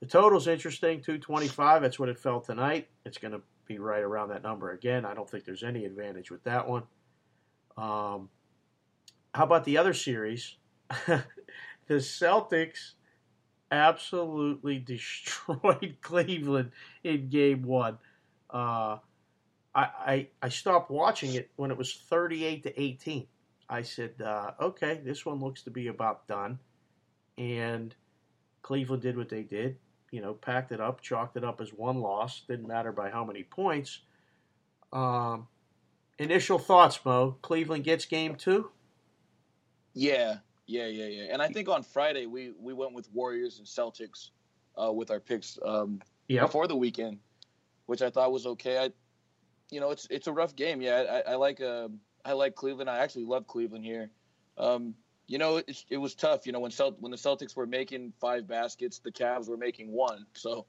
[0.00, 1.82] The total's interesting, 225.
[1.82, 2.88] That's what it felt tonight.
[3.04, 5.04] It's going to be right around that number again.
[5.04, 6.84] I don't think there's any advantage with that one.
[7.76, 8.28] Um,
[9.34, 10.56] how about the other series?
[11.06, 11.24] the
[11.90, 12.92] Celtics
[13.72, 16.70] absolutely destroyed Cleveland
[17.02, 17.98] in game one.
[18.50, 18.98] Uh,
[19.74, 23.26] I, I, I stopped watching it when it was 38 to 18.
[23.68, 26.60] I said, uh, okay, this one looks to be about done.
[27.36, 27.94] And
[28.62, 29.76] Cleveland did what they did
[30.10, 32.42] you know, packed it up, chalked it up as one loss.
[32.48, 34.00] Didn't matter by how many points.
[34.92, 35.48] Um,
[36.18, 37.36] initial thoughts, Mo.
[37.42, 38.70] Cleveland gets game two.
[39.94, 41.32] Yeah, yeah, yeah, yeah.
[41.32, 44.30] And I think on Friday we we went with Warriors and Celtics
[44.80, 46.42] uh, with our picks um, yep.
[46.42, 47.18] before the weekend,
[47.86, 48.78] which I thought was okay.
[48.78, 48.90] I,
[49.70, 50.80] you know, it's it's a rough game.
[50.80, 51.88] Yeah, I, I like uh,
[52.24, 52.88] I like Cleveland.
[52.88, 54.10] I actually love Cleveland here.
[54.56, 54.94] Um,
[55.28, 56.46] you know, it, it was tough.
[56.46, 59.92] You know, when Celt- when the Celtics were making five baskets, the Cavs were making
[59.92, 60.26] one.
[60.34, 60.66] So,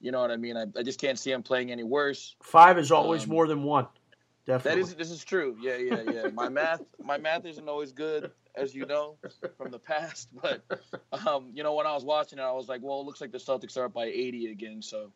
[0.00, 0.56] you know what I mean.
[0.56, 2.36] I, I just can't see them playing any worse.
[2.42, 3.86] Five is always Um, more than one.
[4.46, 4.82] Definitely.
[4.82, 5.56] is this is true.
[5.60, 6.28] Yeah, yeah, yeah.
[6.32, 9.18] My math my math isn't always good, as you know
[9.58, 10.28] from the past.
[10.40, 10.62] But
[11.26, 13.32] um, you know, when I was watching it, I was like, well, it looks like
[13.32, 15.10] the Celtics are up by 80 again, so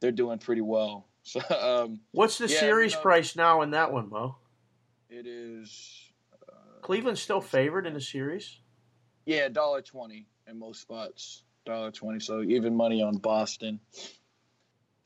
[0.00, 1.06] they're doing pretty well.
[1.26, 4.36] So um, What's the Yeah, series you know- price now in that one, Mo?
[5.08, 6.03] it is.
[6.84, 8.60] Cleveland's still favored in the series.
[9.24, 11.42] Yeah, dollar twenty in most spots.
[11.64, 13.80] Dollar twenty, so even money on Boston.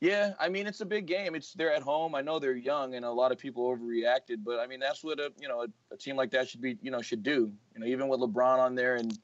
[0.01, 1.35] Yeah, I mean it's a big game.
[1.35, 2.15] It's they're at home.
[2.15, 5.21] I know they're young, and a lot of people overreacted, but I mean that's what
[5.21, 7.49] a you know a, a team like that should be you know should do.
[7.73, 9.17] You know, even with LeBron on there, and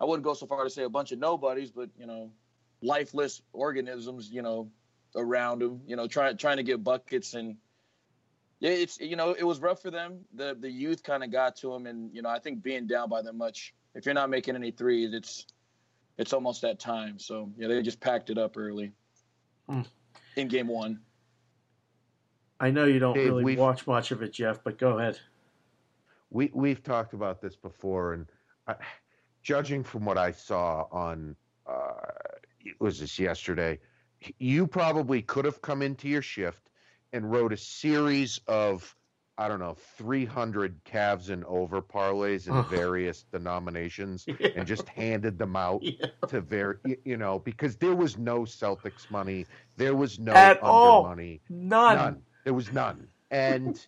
[0.00, 2.30] I wouldn't go so far to say a bunch of nobodies, but you know,
[2.82, 4.70] lifeless organisms, you know,
[5.16, 5.80] around him.
[5.88, 7.56] You know, trying trying to get buckets and.
[8.60, 10.20] Yeah, it's you know it was rough for them.
[10.34, 13.08] The the youth kind of got to them, and you know I think being down
[13.08, 15.46] by them much, if you're not making any threes, it's
[16.18, 17.18] it's almost that time.
[17.18, 18.92] So yeah, they just packed it up early
[19.68, 19.82] Hmm.
[20.36, 21.00] in game one.
[22.60, 25.18] I know you don't Dave, really watch much of it, Jeff, but go ahead.
[26.28, 28.26] we we've talked about this before, and
[28.66, 28.74] uh,
[29.42, 31.34] judging from what I saw on
[31.66, 31.94] uh,
[32.78, 33.78] was this yesterday,
[34.38, 36.69] you probably could have come into your shift
[37.12, 38.94] and wrote a series of
[39.38, 45.56] I don't know 300 Cavs and over parlays in various denominations and just handed them
[45.56, 46.06] out Yeah.
[46.28, 49.46] to very you know because there was no Celtics money,
[49.76, 51.02] there was no At under all.
[51.04, 51.40] money.
[51.48, 51.96] None.
[51.96, 52.22] None.
[52.44, 53.08] There was none.
[53.30, 53.80] And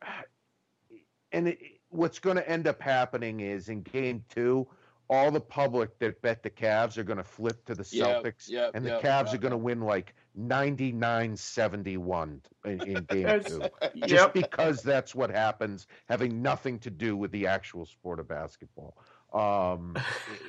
[1.32, 1.58] and it,
[1.88, 4.66] what's going to end up happening is in game two,
[5.08, 8.70] all the public that bet the Cavs are going to flip to the Celtics, yep,
[8.74, 9.34] and the yep, Cavs yep.
[9.34, 13.62] are going to win like 99-71 in, in game two.
[14.06, 14.34] Just Yep.
[14.34, 18.96] because that's what happens, having nothing to do with the actual sport of basketball.
[19.32, 19.96] Um,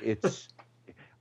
[0.02, 0.48] it's.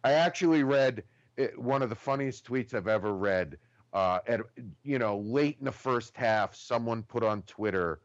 [0.04, 1.04] I actually read
[1.38, 3.58] eh, one of the funniest tweets I've ever read.
[3.94, 4.42] Uh, at
[4.84, 8.00] you know, late in the first half, someone put on Twitter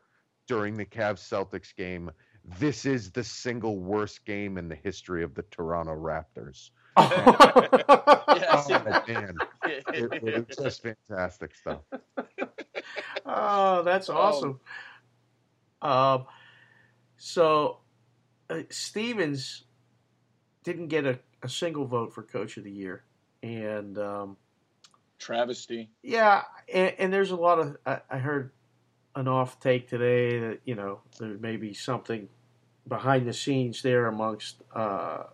[0.47, 2.11] during the Cavs Celtics game,
[2.59, 8.75] "This is the single worst game in the history of the Toronto Raptors." Yeah, see-
[8.79, 11.81] Oh man, it, it was just fantastic stuff.
[13.27, 14.61] oh, that's awesome.
[15.83, 16.27] Um,
[17.17, 17.79] so
[18.51, 19.65] uh, Stevens
[20.65, 23.05] didn't get a, a single vote for Coach of the Year,
[23.43, 24.37] and um,
[25.19, 25.91] Travesty.
[26.03, 28.53] yeah, and, and there's a lot of I, I heard
[29.15, 32.29] an off take today that you know there may be something
[32.87, 35.25] behind the scenes there amongst uh,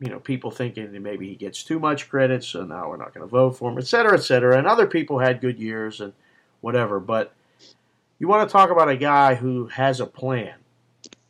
[0.00, 3.14] you know people thinking that maybe he gets too much credit, so now we're not
[3.14, 4.56] going to vote for him, et cetera, et cetera.
[4.56, 6.12] And other people had good years and
[6.60, 7.34] whatever, but
[8.18, 10.54] you want to talk about a guy who has a plan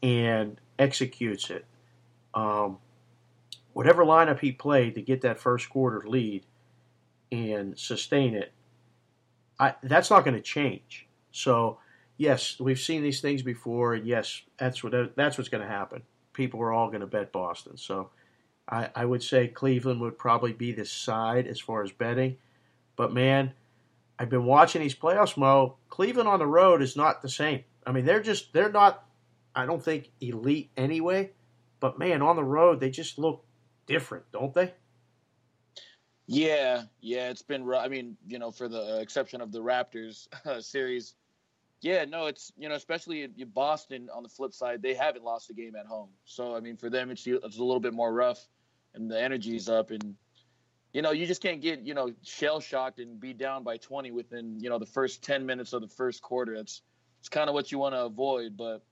[0.03, 1.65] and executes it.
[2.35, 2.79] Um,
[3.73, 6.45] whatever lineup he played to get that first quarter lead
[7.31, 8.53] and sustain it,
[9.59, 11.07] I, that's not going to change.
[11.31, 11.79] So,
[12.17, 16.03] yes, we've seen these things before, and yes, that's what that's what's going to happen.
[16.33, 17.77] People are all going to bet Boston.
[17.77, 18.11] So,
[18.69, 22.37] I, I would say Cleveland would probably be the side as far as betting.
[22.97, 23.53] But man,
[24.19, 25.77] I've been watching these playoffs, Mo.
[25.89, 27.65] Cleveland on the road is not the same.
[27.87, 29.05] I mean, they're just they're not.
[29.55, 31.31] I don't think elite anyway.
[31.81, 33.45] But man, on the road they just look
[33.87, 34.75] different, don't they?
[36.27, 37.65] Yeah, yeah, it's been.
[37.65, 41.15] ru- I mean, you know, for the exception of the Raptors uh, series,
[41.81, 44.11] yeah, no, it's you know, especially in Boston.
[44.13, 46.91] On the flip side, they haven't lost a game at home, so I mean, for
[46.91, 48.47] them, it's it's a little bit more rough,
[48.95, 50.15] and the energy's up, and
[50.93, 54.11] you know, you just can't get you know shell shocked and be down by 20
[54.11, 56.55] within you know the first 10 minutes of the first quarter.
[56.55, 56.83] It's
[57.21, 58.83] it's kind of what you want to avoid, but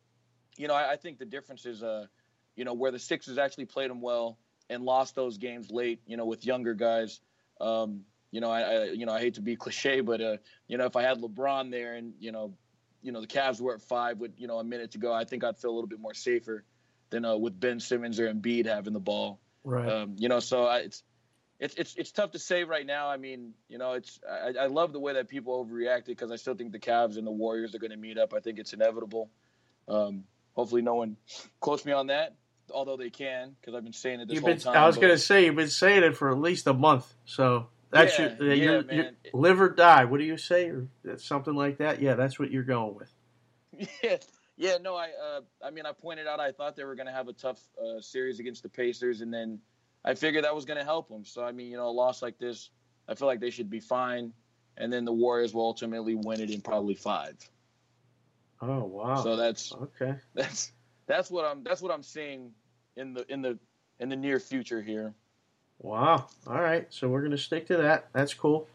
[0.56, 2.06] you know, I, I think the difference is, uh,
[2.54, 6.16] you know, where the Sixers actually played them well and lost those games late, you
[6.16, 7.20] know, with younger guys.
[7.60, 10.76] Um, you know, I, I you know I hate to be cliche, but uh, you
[10.76, 12.54] know, if I had LeBron there and you know,
[13.02, 15.24] you know the Cavs were at five with you know a minute to go, I
[15.24, 16.64] think I'd feel a little bit more safer
[17.10, 19.40] than uh, with Ben Simmons or Embiid having the ball.
[19.66, 19.88] Right.
[19.88, 21.02] Um, you know, so I, it's
[21.58, 23.08] it's it's it's tough to say right now.
[23.08, 26.36] I mean, you know, it's I, I love the way that people overreacted because I
[26.36, 28.32] still think the Cavs and the Warriors are going to meet up.
[28.32, 29.28] I think it's inevitable.
[29.88, 30.22] Um,
[30.54, 31.16] hopefully, no one
[31.58, 32.36] quotes me on that,
[32.72, 34.76] although they can because I've been saying it this You've whole been, time.
[34.76, 37.66] I was going to say you've been saying it for at least a month, so
[37.90, 40.04] that's Yeah, your, yeah, your, your live or die.
[40.04, 40.86] What do you say, or
[41.16, 42.00] something like that?
[42.00, 43.12] Yeah, that's what you're going with.
[44.02, 44.18] Yeah,
[44.56, 47.12] yeah, no, I, uh, I mean, I pointed out I thought they were going to
[47.12, 49.60] have a tough uh, series against the Pacers, and then
[50.04, 51.24] I figured that was going to help them.
[51.24, 52.70] So, I mean, you know, a loss like this,
[53.08, 54.32] I feel like they should be fine,
[54.76, 57.36] and then the Warriors will ultimately win it in probably five.
[58.60, 59.22] Oh wow.
[59.22, 60.14] So that's okay.
[60.34, 60.72] that's
[61.06, 62.52] that's what I'm that's what I'm seeing
[62.96, 63.58] in the in the
[64.00, 65.14] in the near future here.
[65.78, 66.26] Wow.
[66.46, 66.86] All right.
[66.90, 68.08] So we're gonna stick to that.
[68.12, 68.66] That's cool.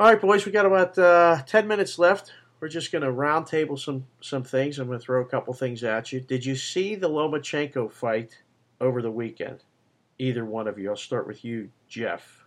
[0.00, 0.46] All right, boys.
[0.46, 2.32] We got about uh, ten minutes left.
[2.60, 4.78] We're just gonna roundtable some some things.
[4.78, 6.20] I'm gonna throw a couple things at you.
[6.20, 8.36] Did you see the Lomachenko fight
[8.80, 9.62] over the weekend?
[10.18, 10.90] Either one of you.
[10.90, 12.44] I'll start with you, Jeff.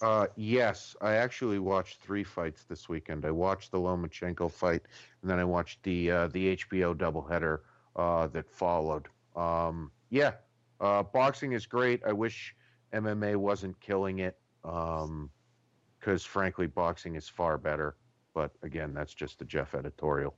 [0.00, 3.26] Uh, yes, I actually watched three fights this weekend.
[3.26, 4.82] I watched the Lomachenko fight,
[5.20, 7.58] and then I watched the uh, the HBO doubleheader
[7.96, 9.08] uh, that followed.
[9.36, 10.32] Um, yeah,
[10.80, 12.02] uh, boxing is great.
[12.06, 12.54] I wish
[12.94, 15.30] MMA wasn't killing it, because um,
[16.18, 17.96] frankly, boxing is far better.
[18.34, 20.34] But again, that's just the Jeff editorial.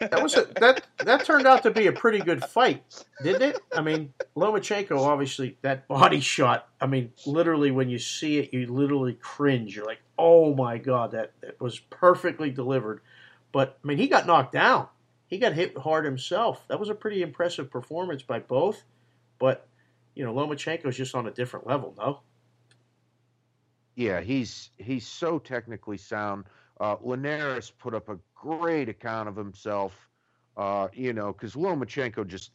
[0.00, 2.82] That was a, that that turned out to be a pretty good fight,
[3.22, 3.60] didn't it?
[3.72, 6.68] I mean, Lomachenko obviously that body shot.
[6.80, 9.76] I mean, literally when you see it, you literally cringe.
[9.76, 13.00] You're like, "Oh my god, that, that was perfectly delivered."
[13.52, 14.88] But I mean, he got knocked down.
[15.26, 16.66] He got hit hard himself.
[16.68, 18.82] That was a pretty impressive performance by both.
[19.38, 19.66] But
[20.14, 22.20] you know, Lomachenko's just on a different level, no?
[23.94, 26.44] Yeah, he's he's so technically sound.
[26.82, 30.10] Uh, Linares put up a great account of himself,
[30.56, 32.50] uh, you know, because Lomachenko just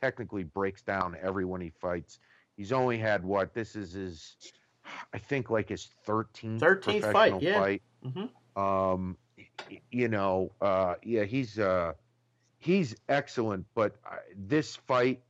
[0.00, 2.20] technically breaks down everyone he fights.
[2.56, 3.54] He's only had what?
[3.54, 4.36] This is his,
[5.12, 7.42] I think, like his 13th, 13th fight.
[7.42, 7.60] Yeah.
[7.60, 7.82] Fight.
[8.06, 8.62] Mm-hmm.
[8.62, 9.16] Um,
[9.90, 11.94] you know, uh, yeah, he's uh,
[12.58, 15.20] he's excellent, but uh, this fight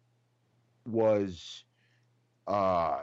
[0.87, 1.65] was
[2.47, 2.99] uh,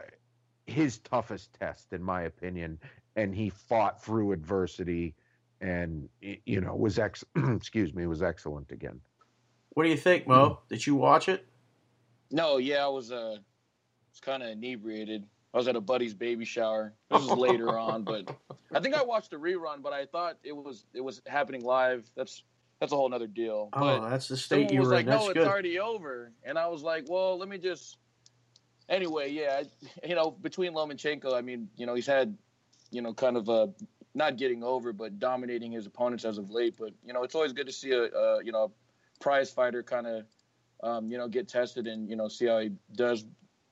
[0.68, 2.78] his toughest test, in my opinion,
[3.16, 5.16] and he fought through adversity
[5.62, 9.00] and you know was ex excuse me was excellent again.
[9.72, 10.50] What do you think, Mo?
[10.50, 10.58] Mm.
[10.70, 11.46] Did you watch it?
[12.32, 13.38] No, yeah, I was uh,
[14.12, 15.26] was kind of inebriated.
[15.54, 16.94] I was at a buddy's baby shower.
[17.10, 18.36] This was later on, but
[18.74, 19.82] I think I watched the rerun.
[19.82, 22.10] But I thought it was it was happening live.
[22.16, 22.44] That's
[22.80, 23.70] that's a whole other deal.
[23.74, 25.12] Oh, but that's the state you were like, in.
[25.12, 25.38] That's no, good.
[25.38, 26.32] it's already over.
[26.44, 27.98] And I was like, well, let me just.
[28.88, 29.64] Anyway, yeah,
[30.08, 32.36] you know, between Lomachenko, I mean, you know, he's had,
[32.90, 33.70] you know, kind of a
[34.20, 36.76] not getting over, but dominating his opponents as of late.
[36.78, 38.72] But you know, it's always good to see a, a you know
[39.20, 40.26] prize fighter kind of
[40.84, 43.26] um, you know get tested and you know see how he does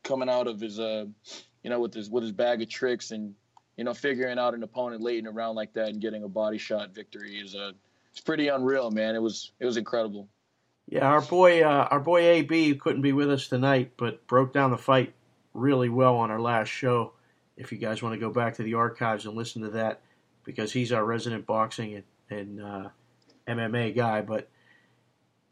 [0.04, 1.06] coming out of his uh
[1.64, 3.36] you know with his with his bag of tricks and
[3.76, 6.28] you know figuring out an opponent late in a round like that and getting a
[6.28, 7.72] body shot victory is uh
[8.18, 9.14] it's pretty unreal, man.
[9.14, 10.28] It was it was incredible.
[10.88, 14.72] Yeah, our boy uh, our boy AB couldn't be with us tonight, but broke down
[14.72, 15.14] the fight
[15.54, 17.14] really well on our last show.
[17.58, 20.02] If you guys want to go back to the archives and listen to that,
[20.48, 21.96] because he's our resident boxing
[22.30, 22.90] and, and uh,
[23.50, 24.22] MMA guy.
[24.22, 24.48] But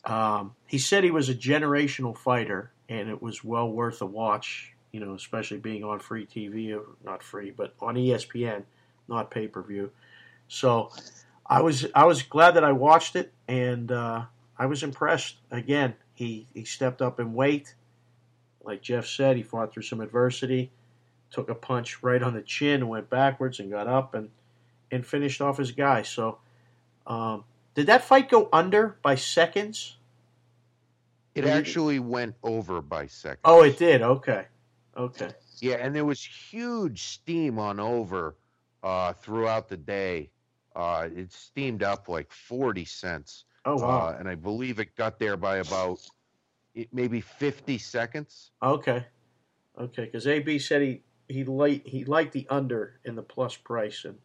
[0.06, 4.72] um, he said he was a generational fighter, and it was well worth a watch.
[4.94, 8.64] You know, especially being on free TV or not free, but on ESPN,
[9.10, 9.92] not pay per view.
[10.48, 10.94] So
[11.46, 14.24] I was I was glad that I watched it, and uh,
[14.58, 15.36] I was impressed.
[15.52, 17.76] Again, he he stepped up in weight.
[18.64, 20.72] Like Jeff said, he fought through some adversity,
[21.30, 24.30] took a punch right on the chin, went backwards and got up and
[24.96, 26.02] and finished off his guy.
[26.02, 26.40] So,
[27.06, 27.44] um,
[27.76, 29.98] did that fight go under by seconds?
[31.36, 33.42] It actually went over by seconds.
[33.44, 34.02] Oh, it did.
[34.02, 34.46] Okay,
[34.96, 35.32] okay.
[35.60, 38.38] Yeah, and there was huge steam on over
[38.82, 40.30] uh, throughout the day.
[40.76, 43.44] Uh, it steamed up like forty cents.
[43.66, 44.08] Oh wow!
[44.08, 46.00] Uh, and I believe it got there by about
[46.94, 48.52] maybe fifty seconds.
[48.64, 49.06] Okay,
[49.78, 50.06] okay.
[50.06, 54.18] Because AB said he he liked he liked the under in the plus price, and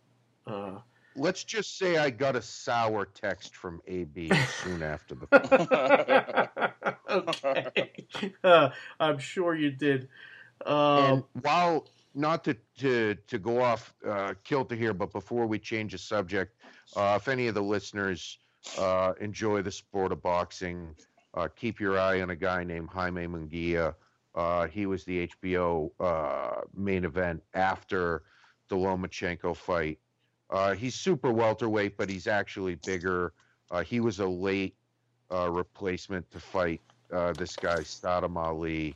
[0.51, 0.81] uh,
[1.17, 4.31] Let's just say I got a sour text from AB
[4.63, 6.71] soon after the.
[7.11, 7.93] okay,
[8.45, 8.71] uh,
[9.01, 10.09] I'm sure you did.
[10.65, 15.59] Um, and while not to to to go off uh, kilter here, but before we
[15.59, 16.57] change the subject,
[16.97, 18.39] uh, if any of the listeners
[18.79, 20.95] uh, enjoy the sport of boxing,
[21.35, 23.95] uh, keep your eye on a guy named Jaime Munguia.
[24.35, 28.23] Uh, he was the HBO uh, main event after
[28.69, 29.99] the Lomachenko fight.
[30.51, 33.33] Uh, he's super welterweight, but he's actually bigger.
[33.71, 34.75] Uh, he was a late
[35.33, 36.81] uh, replacement to fight
[37.13, 38.95] uh, this guy Saddam Ali,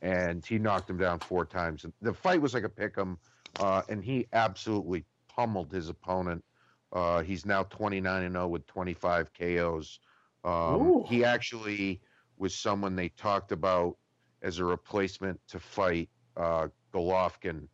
[0.00, 1.84] and he knocked him down four times.
[2.00, 3.16] The fight was like a pick'em,
[3.58, 6.44] uh, and he absolutely pummeled his opponent.
[6.92, 9.98] Uh, he's now 29 and 0 with 25 KOs.
[10.44, 12.00] Um, he actually
[12.36, 13.96] was someone they talked about
[14.42, 17.66] as a replacement to fight Golovkin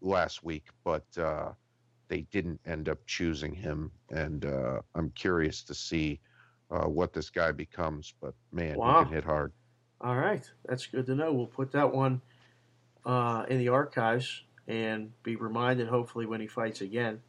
[0.00, 1.04] last week, but
[2.08, 6.20] they didn't end up choosing him, and uh, I'm curious to see
[6.70, 8.14] uh, what this guy becomes.
[8.20, 8.98] But man, wow.
[8.98, 9.52] he can hit hard.
[10.00, 11.32] All right, that's good to know.
[11.32, 12.20] We'll put that one
[13.04, 17.20] uh, in the archives and be reminded, hopefully, when he fights again,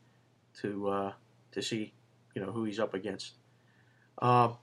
[0.61, 1.13] to uh,
[1.51, 1.93] to see,
[2.35, 3.33] you know who he's up against.
[4.21, 4.53] Uh,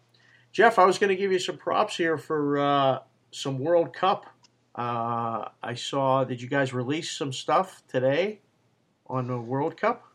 [0.52, 2.98] Jeff, I was going to give you some props here for uh,
[3.30, 4.26] some World Cup.
[4.74, 6.24] Uh, I saw.
[6.24, 8.40] Did you guys release some stuff today
[9.06, 10.05] on the World Cup?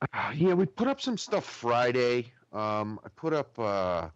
[0.00, 2.32] Uh, yeah, we put up some stuff Friday.
[2.52, 4.08] Um, I put up uh,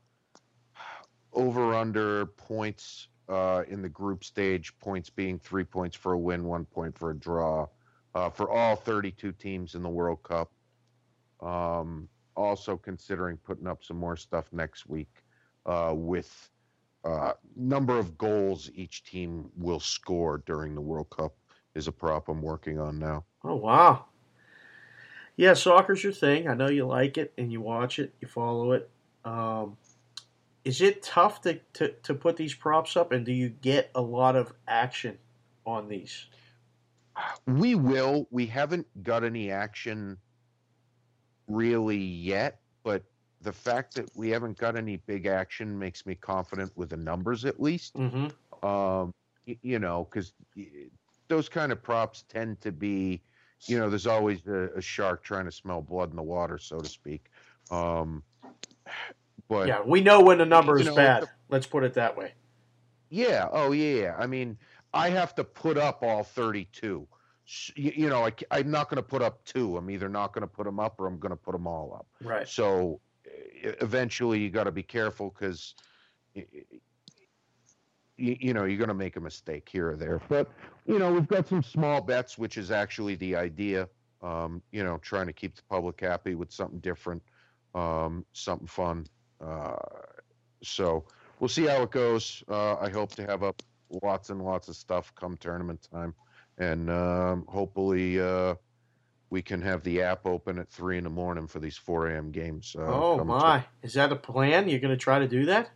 [1.33, 6.45] over under points uh, in the group stage, points being three points for a win,
[6.45, 7.66] one point for a draw,
[8.14, 10.51] uh, for all 32 teams in the World Cup.
[11.41, 15.22] Um, also considering putting up some more stuff next week
[15.66, 16.51] uh, with
[17.05, 21.35] uh, number of goals each team will score during the World Cup
[21.74, 23.24] is a prop I'm working on now.
[23.45, 24.07] Oh wow!
[25.37, 26.49] Yeah, soccer's your thing.
[26.49, 28.89] I know you like it and you watch it, you follow it.
[29.24, 29.76] Um,
[30.64, 34.01] is it tough to, to, to put these props up, and do you get a
[34.01, 35.18] lot of action
[35.66, 36.26] on these?
[37.47, 38.26] We will.
[38.30, 40.18] We haven't got any action
[41.49, 43.03] really yet, but
[43.43, 47.45] the fact that we haven't got any big action makes me confident with the numbers
[47.45, 47.95] at least.
[47.95, 48.66] Mm-hmm.
[48.66, 49.12] Um,
[49.47, 50.33] y- you know, because
[51.28, 53.20] those kind of props tend to be,
[53.66, 56.78] you know, there's always a, a shark trying to smell blood in the water, so
[56.80, 57.26] to speak.
[57.70, 58.22] Um,
[59.48, 61.22] but Yeah, we know when the number is know, bad.
[61.24, 62.32] the- Let's put it that way.
[63.10, 63.48] Yeah.
[63.52, 64.14] Oh, yeah.
[64.18, 64.56] I mean,
[64.94, 67.06] I have to put up all 32.
[67.74, 69.76] You, you know, I, am not going to put up two.
[69.76, 71.94] I'm either not going to put them up or I'm going to put them all
[71.94, 72.06] up.
[72.26, 72.48] Right.
[72.48, 73.00] So
[73.80, 75.74] eventually you got to be careful because,
[78.16, 80.20] you, you know, you're going to make a mistake here or there.
[80.28, 80.50] But,
[80.86, 83.88] you know, we've got some small bets, which is actually the idea.
[84.22, 87.22] Um, you know, trying to keep the public happy with something different,
[87.74, 89.06] um, something fun.
[89.44, 89.74] Uh,
[90.62, 91.04] so
[91.40, 92.44] we'll see how it goes.
[92.48, 93.60] Uh, I hope to have up
[94.00, 96.14] lots and lots of stuff come tournament time,
[96.58, 98.54] and um, hopefully uh,
[99.30, 102.30] we can have the app open at three in the morning for these four a.m.
[102.30, 102.76] games.
[102.78, 103.58] Uh, oh my!
[103.58, 104.68] to- Is that a plan?
[104.68, 105.70] You're going to try to do that?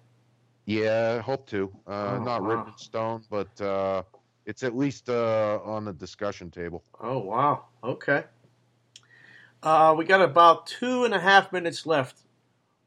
[0.66, 1.72] Yeah, hope to.
[1.86, 2.72] Uh, Oh, not written wow.
[2.72, 4.02] in stone, but uh,
[4.44, 6.84] it's at least uh, on the discussion table.
[7.00, 7.66] Oh wow!
[7.82, 8.24] Okay.
[9.62, 12.20] Uh, we got about two and a half minutes left.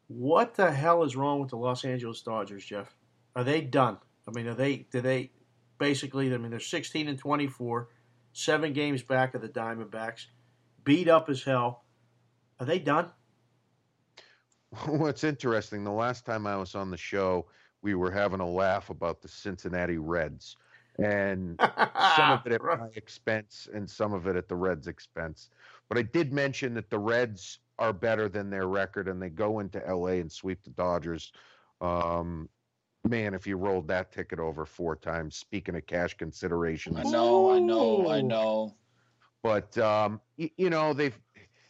[0.08, 2.96] What the hell is wrong with the Los Angeles Dodgers, Jeff?
[3.36, 3.98] Are they done?
[4.28, 4.88] I mean, are they?
[4.92, 5.32] Do they
[5.78, 6.34] basically?
[6.34, 7.90] I mean, they're 16 and 24,
[8.34, 10.26] seven games back of the Diamondbacks,
[10.84, 11.84] beat up as hell.
[12.60, 13.10] Are they done?
[14.86, 17.48] What's interesting, the last time I was on the show,
[17.82, 20.58] we were having a laugh about the Cincinnati Reds.
[20.98, 21.60] And
[21.96, 25.50] some of it at my expense and some of it at the Reds' expense.
[25.88, 29.60] But I did mention that the Reds are better than their record and they go
[29.60, 31.32] into LA and sweep the Dodgers.
[31.82, 32.50] Um,
[33.08, 37.52] man, if you rolled that ticket over four times, speaking of cash considerations, I know,
[37.52, 38.76] I know, I know.
[39.42, 41.18] but um, y- you know they've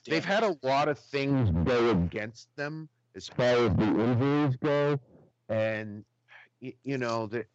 [0.07, 4.99] they've had a lot of things go against them as far as the injuries go,
[5.50, 6.06] and
[6.62, 7.45] you know they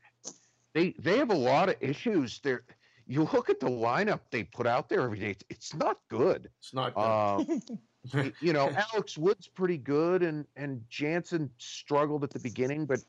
[0.74, 2.40] they they have a lot of issues.
[2.40, 2.64] There,
[3.06, 6.50] you look at the lineup they put out there every day; it's, it's not good.
[6.58, 7.50] It's not good.
[8.14, 13.00] Uh, you know, Alex Wood's pretty good, and and Jansen struggled at the beginning, but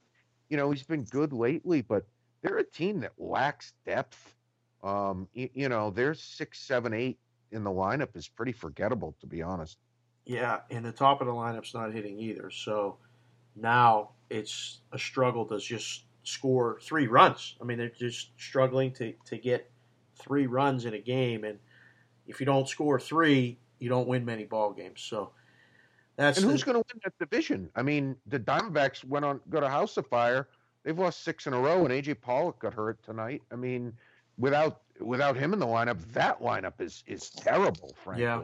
[0.49, 1.81] you know he's been good lately.
[1.81, 2.05] But
[2.41, 4.35] they're a team that lacks depth.
[4.83, 7.17] Um, y- you know, their six, seven, eight
[7.51, 9.79] in the lineup is pretty forgettable, to be honest.
[10.25, 12.49] Yeah, and the top of the lineup's not hitting either.
[12.51, 12.97] So
[13.55, 17.55] now it's a struggle to just score three runs.
[17.61, 19.69] I mean, they're just struggling to, to get
[20.15, 21.59] three runs in a game, and
[22.27, 25.01] if you don't score three, you don't win many ball games.
[25.01, 25.31] So
[26.15, 27.69] that's And the- who's going to win that division?
[27.75, 30.47] I mean, the Diamondbacks went on got a house of fire.
[30.83, 33.41] They've lost six in a row, and AJ Pollock got hurt tonight.
[33.51, 33.93] I mean,
[34.37, 37.95] without without him in the lineup, that lineup is is terrible.
[38.17, 38.41] Yeah.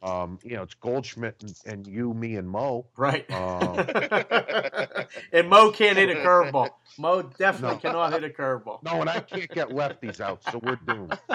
[0.00, 2.86] Frankly, um, you know, it's Goldschmidt and, and you, me, and Mo.
[2.96, 3.24] right.
[3.30, 6.70] Uh, and Mo can't hit a curveball.
[6.98, 7.80] Mo definitely No.
[7.80, 8.82] cannot hit a curveball.
[8.82, 11.18] No, and I can't get lefties out, so we're doomed.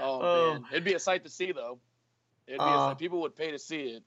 [0.00, 0.52] oh, Oh.
[0.54, 1.78] man, it'd be a sight to see though.
[2.46, 2.98] It'd be Uh, a sight.
[2.98, 4.02] People would pay to see it.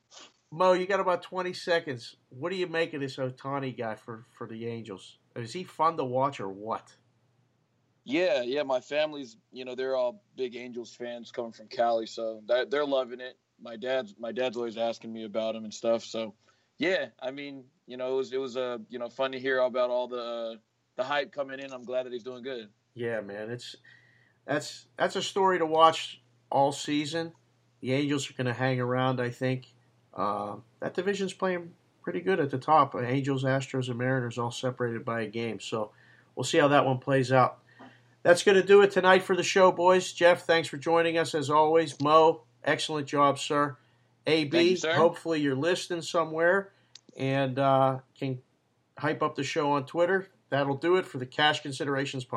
[0.52, 2.16] Mo, you got about 20 seconds.
[2.30, 5.18] What do you make of this Ohtani guy for, for the Angels?
[5.36, 6.94] Is he fun to watch or what?
[8.04, 8.64] Yeah, yeah.
[8.64, 13.20] My family's, you know, they're all big Angels fans coming from Cali, so they're, loving
[13.20, 13.38] it.
[13.62, 16.04] My dad's, my dad's always asking me about him and stuff.
[16.04, 16.34] So,
[16.78, 19.60] yeah, I mean, you know, it was, it was, uh, you know, fun to hear
[19.60, 20.56] about all the, uh,
[20.96, 21.72] the hype coming in.
[21.72, 22.70] I'm glad that he's doing good.
[22.94, 23.76] Yeah, man, it's
[24.46, 26.22] that's that's a story to watch
[26.52, 27.32] all season.
[27.82, 29.68] The Angels are going to hang around, I think.
[30.14, 31.74] Uh, that division's playing
[32.04, 32.96] pretty good at the top.
[32.96, 35.92] Angels, Astros, and Mariners all separated by a game, so
[36.36, 37.60] we'll see how that one plays out.
[38.24, 40.12] That's going to do it tonight for the show, boys.
[40.12, 42.00] Jeff, thanks for joining us as always.
[42.02, 43.78] Mo, excellent job, sir.
[44.28, 44.94] AB, you, sir.
[44.94, 46.72] hopefully you're listening somewhere
[47.18, 48.40] and uh, can
[48.98, 50.28] hype up the show on Twitter.
[50.50, 52.30] That'll do it for the Cash Considerations podcast.